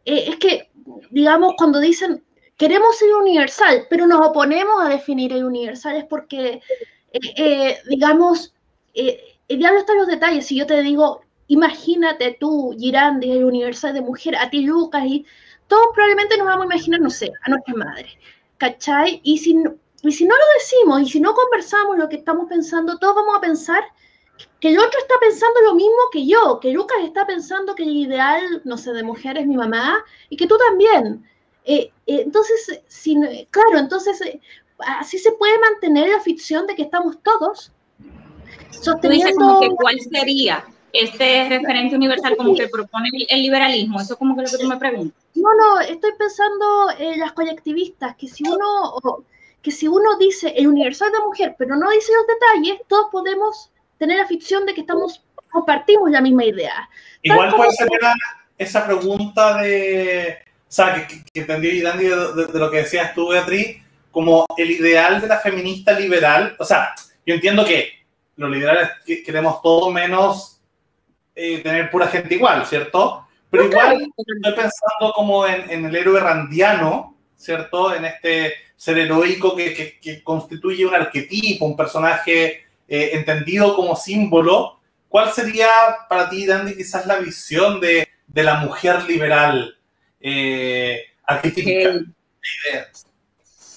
[0.04, 0.70] eh, es que,
[1.10, 2.22] digamos, cuando dicen
[2.56, 6.60] queremos ser universal, pero nos oponemos a definir el universal es porque,
[7.12, 8.54] eh, digamos,
[8.94, 10.46] el diablo está en los detalles.
[10.46, 15.26] Si yo te digo, imagínate tú, Girandi, el universal de mujer, a ti, Lucas, y
[15.68, 18.18] todos probablemente nos vamos a imaginar, no sé, a nuestra madre,
[18.56, 19.20] ¿cachai?
[19.22, 19.54] Y si
[20.02, 23.36] y si no lo decimos y si no conversamos lo que estamos pensando, todos vamos
[23.36, 23.82] a pensar
[24.60, 27.96] que el otro está pensando lo mismo que yo, que Lucas está pensando que el
[27.96, 31.24] ideal, no sé, de mujer es mi mamá y que tú también.
[31.64, 33.16] Eh, eh, entonces, si,
[33.50, 34.40] claro, entonces eh,
[34.78, 37.72] así se puede mantener la ficción de que estamos todos
[38.70, 39.34] sosteniendo...
[39.36, 44.44] como que cuál sería este referente universal como que propone el liberalismo, eso como que
[44.44, 45.22] es lo que tú me preguntas.
[45.34, 48.94] No, no, estoy pensando en las colectivistas, que si uno
[49.66, 53.72] que si uno dice el universal de mujer, pero no dice los detalles, todos podemos
[53.98, 56.88] tener la ficción de que estamos compartimos la misma idea.
[57.20, 57.88] Igual puede ser
[58.56, 63.30] esa pregunta de, o sea, que, que entendí Dani de, de, lo que decías tú,
[63.30, 66.54] Beatriz, como el ideal de la feminista liberal.
[66.60, 66.94] O sea,
[67.26, 67.90] yo entiendo que
[68.36, 68.90] los liberales
[69.24, 70.60] queremos todo menos
[71.34, 73.26] eh, tener pura gente igual, ¿cierto?
[73.50, 77.92] Pero igual estoy pensando como en, en el héroe randiano, ¿cierto?
[77.92, 84.80] En este ser heroico que, que, constituye un arquetipo, un personaje eh, entendido como símbolo.
[85.08, 85.68] ¿Cuál sería
[86.08, 89.76] para ti, Dandy, quizás la visión de, de la mujer liberal
[90.20, 92.00] eh, arquetípica?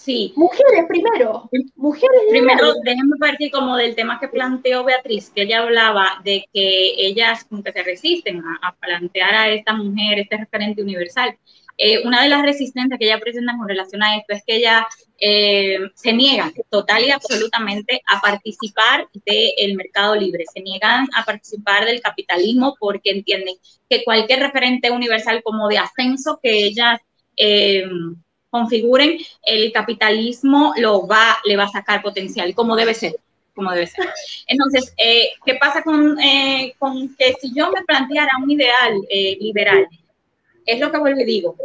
[0.10, 0.34] Sí.
[0.36, 1.50] Mujeres primero.
[1.76, 6.95] Mujeres primero, déjenme partir como del tema que planteó Beatriz, que ella hablaba de que
[6.97, 11.38] ellas como que se resisten a, a plantear a esta mujer este referente universal.
[11.82, 14.86] Eh, una de las resistencias que ella presenta con relación a esto es que ella
[15.17, 21.86] eh, se niega total y absolutamente a participar del mercado libre, se niegan a participar
[21.86, 23.55] del capitalismo porque entienden
[23.89, 26.99] que cualquier referente universal como de ascenso que ellas
[27.38, 27.86] eh,
[28.49, 33.15] configuren, el capitalismo lo va, le va a sacar potencial, como debe ser
[33.55, 34.07] como debe ser.
[34.47, 36.17] Entonces, ¿qué pasa con,
[36.77, 39.86] con, que si yo me planteara un ideal liberal
[40.66, 41.55] es lo que vuelvo y digo.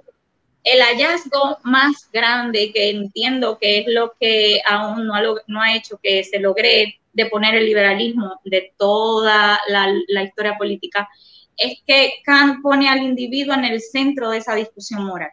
[0.63, 6.25] El hallazgo más grande que entiendo que es lo que aún no ha, hecho que
[6.25, 11.09] se logre de poner el liberalismo de toda la, la historia política
[11.57, 15.31] es que Kant pone al individuo en el centro de esa discusión moral.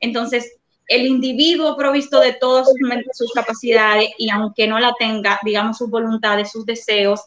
[0.00, 2.68] Entonces, el individuo provisto de todas
[3.12, 7.22] sus, capacidades y aunque no la tenga, digamos, sus voluntades, sus deseos,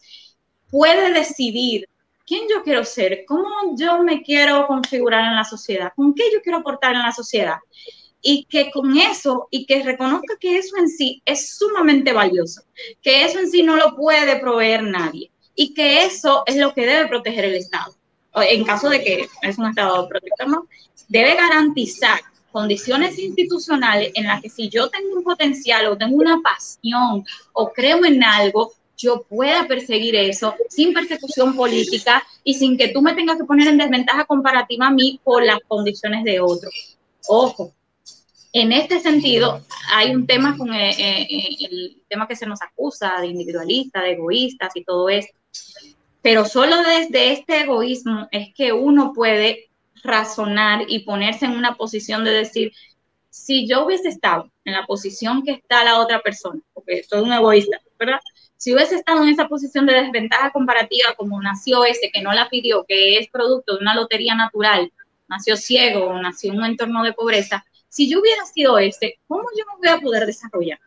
[0.70, 1.90] puede decidir
[2.28, 6.42] quién yo quiero ser, cómo yo me quiero configurar en la sociedad, con qué yo
[6.42, 7.58] quiero aportar en la sociedad.
[8.22, 12.64] Y que con eso, y que reconozca que eso en sí es sumamente valioso,
[13.02, 16.86] que eso en sí no lo puede proveer nadie, y que eso es lo que
[16.86, 17.96] debe proteger el Estado.
[18.36, 20.68] En caso de que es un Estado protector, ¿no?
[21.08, 22.20] Debe garantizar
[22.52, 27.24] condiciones institucionales en las que si yo tengo un potencial o tengo una pasión
[27.54, 33.02] o creo en algo, yo pueda perseguir eso sin persecución política y sin que tú
[33.02, 36.70] me tengas que poner en desventaja comparativa a mí por las condiciones de otro.
[37.28, 37.74] Ojo,
[38.54, 43.20] en este sentido, hay un tema con eh, eh, el, tema que se nos acusa
[43.22, 45.38] de individualistas, de egoístas y todo esto.
[46.22, 49.70] Pero solo desde este egoísmo es que uno puede
[50.04, 52.72] razonar y ponerse en una posición de decir,
[53.30, 57.34] si yo hubiese estado en la posición que está la otra persona, porque soy un
[57.34, 58.20] egoísta, ¿verdad?
[58.58, 62.50] Si hubiese estado en esa posición de desventaja comparativa como nació ese que no la
[62.50, 64.92] pidió, que es producto de una lotería natural,
[65.28, 69.64] nació ciego nació en un entorno de pobreza, si yo hubiera sido ese, ¿cómo yo
[69.66, 70.80] me voy a poder desarrollar?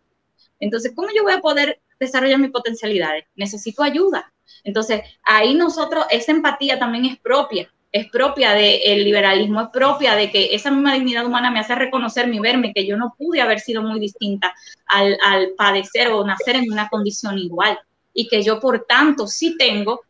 [0.58, 3.24] Entonces, ¿cómo yo voy a poder desarrollar mis potencialidades?
[3.34, 4.32] Necesito ayuda.
[4.64, 10.30] Entonces, ahí nosotros, esa empatía también es propia, es propia del liberalismo, es propia de
[10.30, 13.60] que esa misma dignidad humana me hace reconocer mi verme, que yo no pude haber
[13.60, 14.54] sido muy distinta
[14.86, 17.78] al, al padecer o nacer en una condición igual
[18.12, 20.00] y que yo, por tanto, sí tengo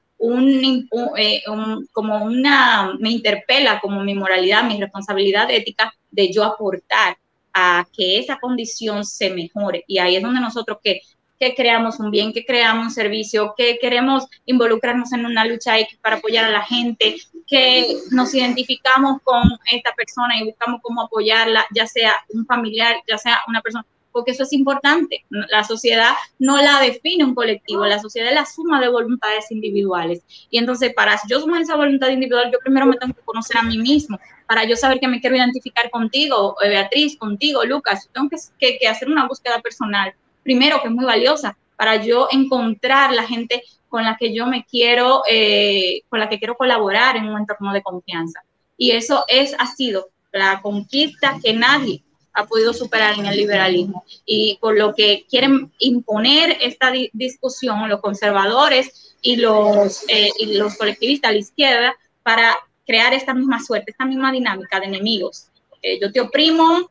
[1.16, 7.16] eh, un, como una, me interpela como mi moralidad, mi responsabilidad ética de yo aportar
[7.52, 9.84] a que esa condición se mejore.
[9.86, 11.00] Y ahí es donde nosotros que,
[11.40, 15.98] que creamos un bien, que creamos un servicio, que queremos involucrarnos en una lucha X
[16.02, 17.16] para apoyar a la gente,
[17.46, 23.16] que nos identificamos con esta persona y buscamos cómo apoyarla, ya sea un familiar, ya
[23.16, 25.24] sea una persona porque eso es importante.
[25.30, 30.22] La sociedad no la define un colectivo, la sociedad es la suma de voluntades individuales.
[30.50, 33.62] Y entonces, para yo sumar esa voluntad individual, yo primero me tengo que conocer a
[33.62, 38.08] mí mismo, para yo saber que me quiero identificar contigo, eh, Beatriz, contigo, Lucas.
[38.12, 40.12] tengo que, que, hacer una búsqueda personal,
[40.42, 44.64] primero, que es muy valiosa, para yo encontrar la gente con la que yo me
[44.64, 48.40] quiero, eh, con la que quiero colaborar en un entorno de confianza.
[48.76, 54.04] Y eso es, ha sido la conquista que nadie ha podido superar en el liberalismo.
[54.24, 60.76] Y por lo que quieren imponer esta discusión los conservadores y los, eh, y los
[60.76, 65.48] colectivistas a la izquierda para crear esta misma suerte, esta misma dinámica de enemigos.
[65.82, 66.90] Eh, yo te oprimo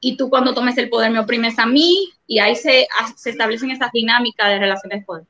[0.00, 2.86] y tú cuando tomes el poder me oprimes a mí y ahí se,
[3.16, 5.24] se establecen estas dinámicas de relaciones de poder.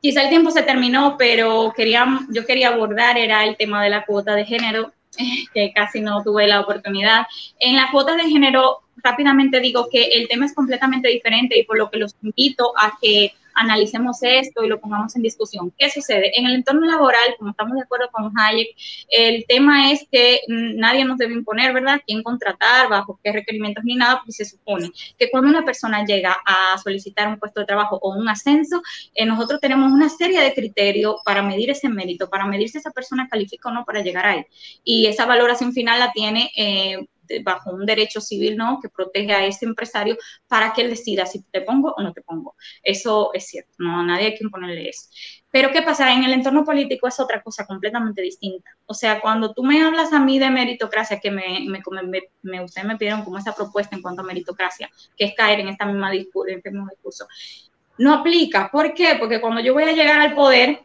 [0.00, 4.04] Quizá el tiempo se terminó, pero quería, yo quería abordar era el tema de la
[4.04, 4.92] cuota de género
[5.54, 7.26] que casi no tuve la oportunidad.
[7.58, 11.78] En la cuota de género, rápidamente digo que el tema es completamente diferente y por
[11.78, 15.72] lo que los invito a que analicemos esto y lo pongamos en discusión.
[15.76, 16.32] ¿Qué sucede?
[16.38, 18.68] En el entorno laboral, como estamos de acuerdo con Hayek,
[19.08, 23.96] el tema es que nadie nos debe imponer, ¿verdad?, quién contratar, bajo qué requerimientos ni
[23.96, 27.98] nada, porque se supone que cuando una persona llega a solicitar un puesto de trabajo
[28.00, 28.82] o un ascenso,
[29.14, 32.90] eh, nosotros tenemos una serie de criterios para medir ese mérito, para medir si esa
[32.90, 34.44] persona califica o no para llegar ahí.
[34.84, 37.06] Y esa valoración final la tiene eh,
[37.42, 38.78] bajo un derecho civil, ¿no?
[38.80, 40.16] Que protege a ese empresario
[40.46, 42.54] para que él decida si te pongo o no te pongo.
[42.82, 45.08] Eso es cierto, no nadie hay que imponerle eso.
[45.50, 46.12] Pero ¿qué pasa?
[46.12, 48.70] En el entorno político es otra cosa completamente distinta.
[48.86, 51.80] O sea, cuando tú me hablas a mí de meritocracia, que me, me,
[52.42, 55.68] me, ustedes me pidieron como esa propuesta en cuanto a meritocracia, que es caer en
[55.68, 57.26] esta misma discurso, este mismo discurso,
[57.96, 58.70] no aplica.
[58.70, 59.16] ¿Por qué?
[59.18, 60.82] Porque cuando yo voy a llegar al poder,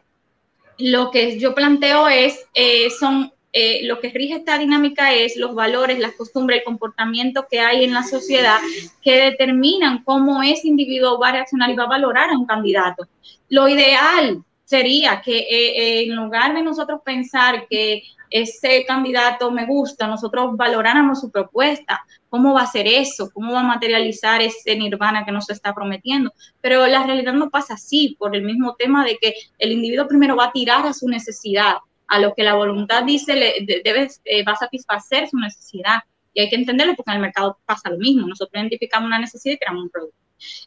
[0.78, 5.54] lo que yo planteo es, eh, son eh, lo que rige esta dinámica es los
[5.54, 8.58] valores, las costumbres, el comportamiento que hay en la sociedad
[9.00, 13.06] que determinan cómo ese individuo va a reaccionar y va a valorar a un candidato.
[13.48, 20.08] Lo ideal sería que eh, en lugar de nosotros pensar que ese candidato me gusta,
[20.08, 25.24] nosotros valoráramos su propuesta, cómo va a ser eso, cómo va a materializar ese nirvana
[25.24, 26.32] que nos está prometiendo.
[26.60, 30.34] Pero la realidad no pasa así, por el mismo tema de que el individuo primero
[30.34, 31.74] va a tirar a su necesidad
[32.06, 36.00] a lo que la voluntad dice le, debe, eh, va a satisfacer su necesidad.
[36.32, 38.26] Y hay que entenderlo porque en el mercado pasa lo mismo.
[38.26, 40.16] Nosotros identificamos una necesidad y creamos un producto.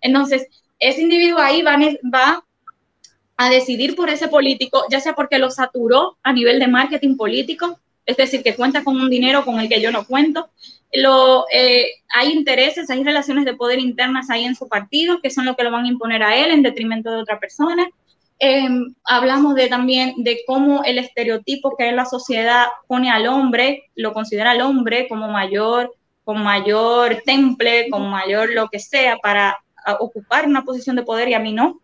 [0.02, 0.48] Entonces,
[0.80, 1.78] ese individuo ahí va,
[2.14, 2.44] va
[3.38, 7.80] a decidir por ese político, ya sea porque lo saturó a nivel de marketing político,
[8.06, 10.50] es decir, que cuenta con un dinero con el que yo no cuento.
[10.94, 15.46] Lo, eh, hay intereses, hay relaciones de poder internas ahí en su partido que son
[15.46, 17.88] lo que lo van a imponer a él en detrimento de otra persona.
[18.40, 23.86] Em, hablamos de también de cómo el estereotipo que en la sociedad pone al hombre,
[23.96, 29.58] lo considera al hombre como mayor, con mayor temple, con mayor lo que sea para
[30.00, 31.80] ocupar una posición de poder y a mí no.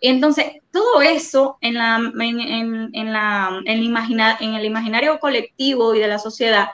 [0.00, 3.96] Entonces, todo eso en, la, en, la, en,
[4.40, 6.68] en el imaginario colectivo y de la sociedad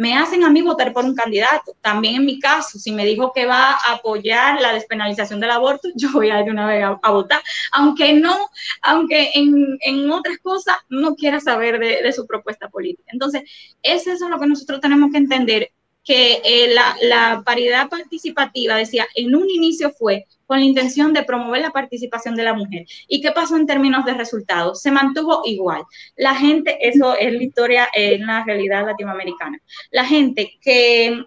[0.00, 1.76] me hacen a mí votar por un candidato.
[1.82, 5.90] También en mi caso, si me dijo que va a apoyar la despenalización del aborto,
[5.94, 7.42] yo voy a ir una vez a, votar,
[7.72, 8.34] aunque no,
[8.80, 13.10] aunque en, en otras cosas no quiera saber de, de, su propuesta política.
[13.12, 13.42] Entonces,
[13.82, 15.70] eso es lo que nosotros tenemos que entender
[16.04, 21.22] que eh, la, la, paridad participativa, decía, en un inicio fue con la intención de
[21.22, 22.84] promover la participación de la mujer.
[23.06, 24.82] ¿Y qué pasó en términos de resultados?
[24.82, 25.82] Se mantuvo igual.
[26.16, 29.60] La gente, eso es la historia en la realidad latinoamericana.
[29.92, 31.24] La gente que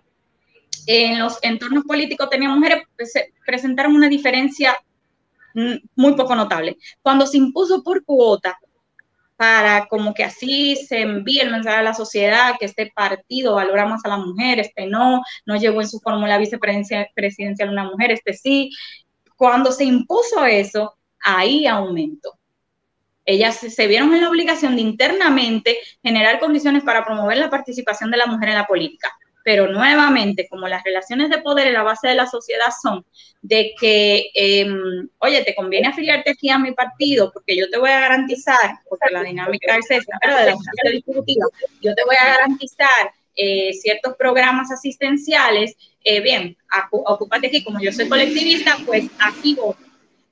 [0.88, 2.84] en los entornos políticos tenía mujeres,
[3.46, 4.78] presentaron una diferencia
[5.54, 6.78] mm, muy poco notable.
[7.02, 8.60] Cuando se impuso por cuota,
[9.36, 13.86] para como que así se envíe el mensaje a la sociedad que este partido valora
[13.86, 18.34] más a la mujer, este no, no llevó en su fórmula vicepresidencial una mujer, este
[18.34, 18.72] sí.
[19.36, 22.38] Cuando se impuso eso, ahí aumentó.
[23.26, 28.18] Ellas se vieron en la obligación de internamente generar condiciones para promover la participación de
[28.18, 29.14] la mujer en la política
[29.44, 33.06] pero nuevamente, como las relaciones de poder en la base de la sociedad son
[33.42, 37.90] de que, em, oye, te conviene afiliarte aquí a mi partido porque yo te voy
[37.90, 41.46] a garantizar, porque la dinámica es esa, de la distributiva,
[41.82, 45.76] yo te voy a garantizar eh, ciertos programas asistenciales,
[46.06, 46.56] eh, bien,
[46.92, 49.80] ocúpate aquí, como yo soy colectivista, pues aquí voto.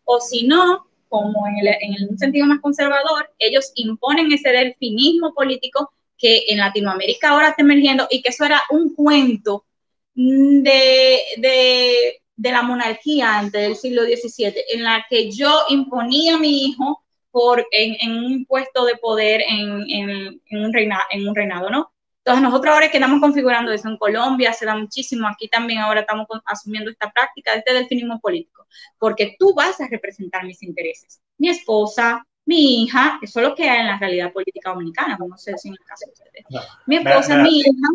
[0.06, 5.34] O si no, como en, el, en un sentido más conservador, ellos imponen ese delfinismo
[5.34, 5.92] político
[6.22, 9.66] que en Latinoamérica ahora está emergiendo y que eso era un cuento
[10.14, 16.66] de, de, la monarquía antes del siglo XVII, en la que yo imponía a mi
[16.66, 21.70] hijo por, en, un puesto de poder en, en, en un reina, en un reinado,
[21.70, 21.92] ¿no?
[22.24, 26.02] Entonces nosotros ahora que estamos configurando eso en Colombia, se da muchísimo, aquí también ahora
[26.02, 28.68] estamos asumiendo esta práctica de este delfinismo político,
[29.00, 31.20] porque tú vas a representar mis intereses.
[31.40, 35.38] Mi esposa, mi hija, eso es lo que hay en la realidad política dominicana, no
[35.38, 36.68] sé si en el caso de ustedes.
[36.86, 37.88] Mi esposa, mi hija,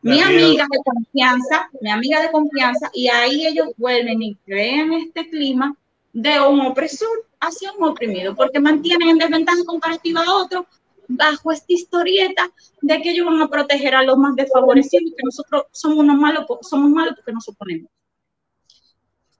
[0.00, 5.28] mi amiga de confianza, mi amiga de confianza, y ahí ellos vuelven y crean este
[5.28, 5.76] clima
[6.14, 10.64] de un opresor hacia un oprimido, porque mantienen en desventaja comparativa a otros
[11.06, 12.50] bajo esta historieta
[12.80, 16.16] de que ellos van a proteger a los más desfavorecidos y que nosotros somos unos
[16.16, 17.90] malos, somos malos porque nos oponemos.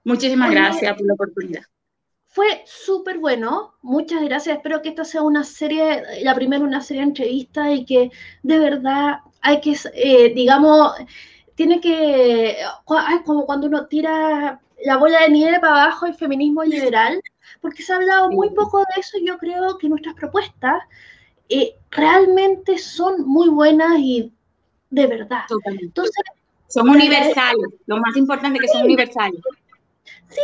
[0.03, 1.63] Muchísimas gracias por la oportunidad.
[2.31, 4.55] Fue súper bueno, muchas gracias.
[4.55, 8.09] Espero que esta sea una serie, la primera una serie de entrevistas y que
[8.41, 10.93] de verdad hay que, eh, digamos,
[11.55, 16.63] tiene que, es como cuando uno tira la bola de nieve para abajo el feminismo
[16.63, 17.21] liberal,
[17.59, 20.83] porque se ha hablado muy poco de eso y yo creo que nuestras propuestas
[21.49, 24.31] eh, realmente son muy buenas y
[24.89, 25.41] de verdad.
[25.65, 26.23] Entonces,
[26.69, 29.41] son universales, lo más importante es que son universales.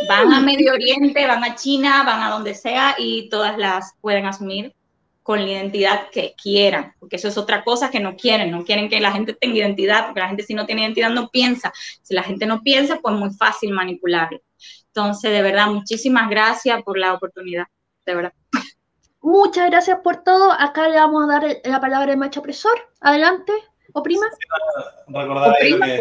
[0.08, 4.26] Van a Medio Oriente, van a China, van a donde sea y todas las pueden
[4.26, 4.74] asumir
[5.22, 8.88] con la identidad que quieran, porque eso es otra cosa que no quieren, no quieren
[8.88, 11.70] que la gente tenga identidad, porque la gente si no tiene identidad no piensa,
[12.02, 14.40] si la gente no piensa, pues muy fácil manipularlo.
[14.86, 17.66] Entonces, de verdad, muchísimas gracias por la oportunidad,
[18.06, 18.32] de verdad.
[19.20, 20.50] Muchas gracias por todo.
[20.50, 22.90] Acá le vamos a dar la palabra al macho opresor.
[23.00, 23.52] Adelante,
[23.92, 24.26] oprima.
[25.08, 26.00] recordar que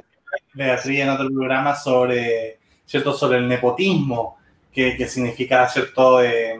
[0.54, 2.57] Beatriz en otro programa sobre
[2.88, 3.14] ¿cierto?
[3.14, 4.38] Sobre el nepotismo,
[4.72, 6.22] que, significa, ¿cierto?
[6.24, 6.60] Eh,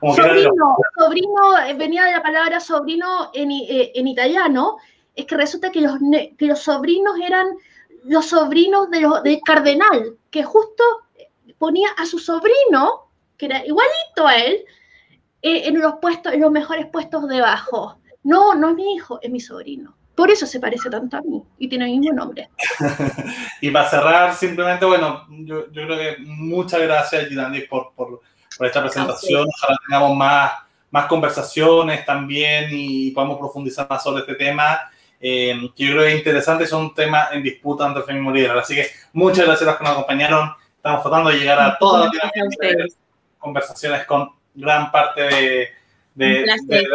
[0.00, 4.76] sobrino, sobrino, eh, venía de la palabra sobrino en, eh, en italiano,
[5.14, 5.94] es que resulta que los,
[6.36, 7.46] que los sobrinos eran
[8.04, 10.82] los sobrinos de los, del cardenal, que justo
[11.58, 14.64] ponía a su sobrino, que era igualito a él,
[15.40, 17.98] en los puestos, en los mejores puestos debajo.
[18.22, 19.93] No, no es mi hijo, es mi sobrino.
[20.14, 22.48] Por eso se parece tanto a mí y tiene el mismo nombre.
[23.60, 28.20] y para cerrar, simplemente, bueno, yo, yo creo que muchas gracias, Gidandi, por, por,
[28.56, 29.46] por, esta presentación.
[29.48, 30.52] Ojalá tengamos más,
[30.90, 34.78] más conversaciones también y podamos profundizar más sobre este tema.
[35.20, 38.30] Eh, que yo creo que es interesante, es un tema en disputa entre el feminismo
[38.30, 38.58] liberal.
[38.58, 40.50] Así que muchas gracias a los que nos acompañaron.
[40.76, 42.96] Estamos tratando de llegar a todas las
[43.38, 45.68] conversaciones con gran parte de,
[46.14, 46.26] de,
[46.66, 46.86] de de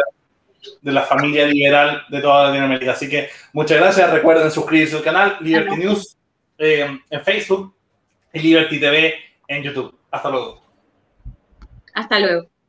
[0.82, 2.92] la familia liberal de toda Latinoamérica.
[2.92, 4.10] Así que muchas gracias.
[4.10, 6.16] Recuerden suscribirse al canal Liberty News
[6.58, 7.74] eh, en Facebook
[8.32, 9.14] y Liberty TV
[9.48, 9.98] en YouTube.
[10.10, 10.62] Hasta luego.
[11.94, 12.49] Hasta luego.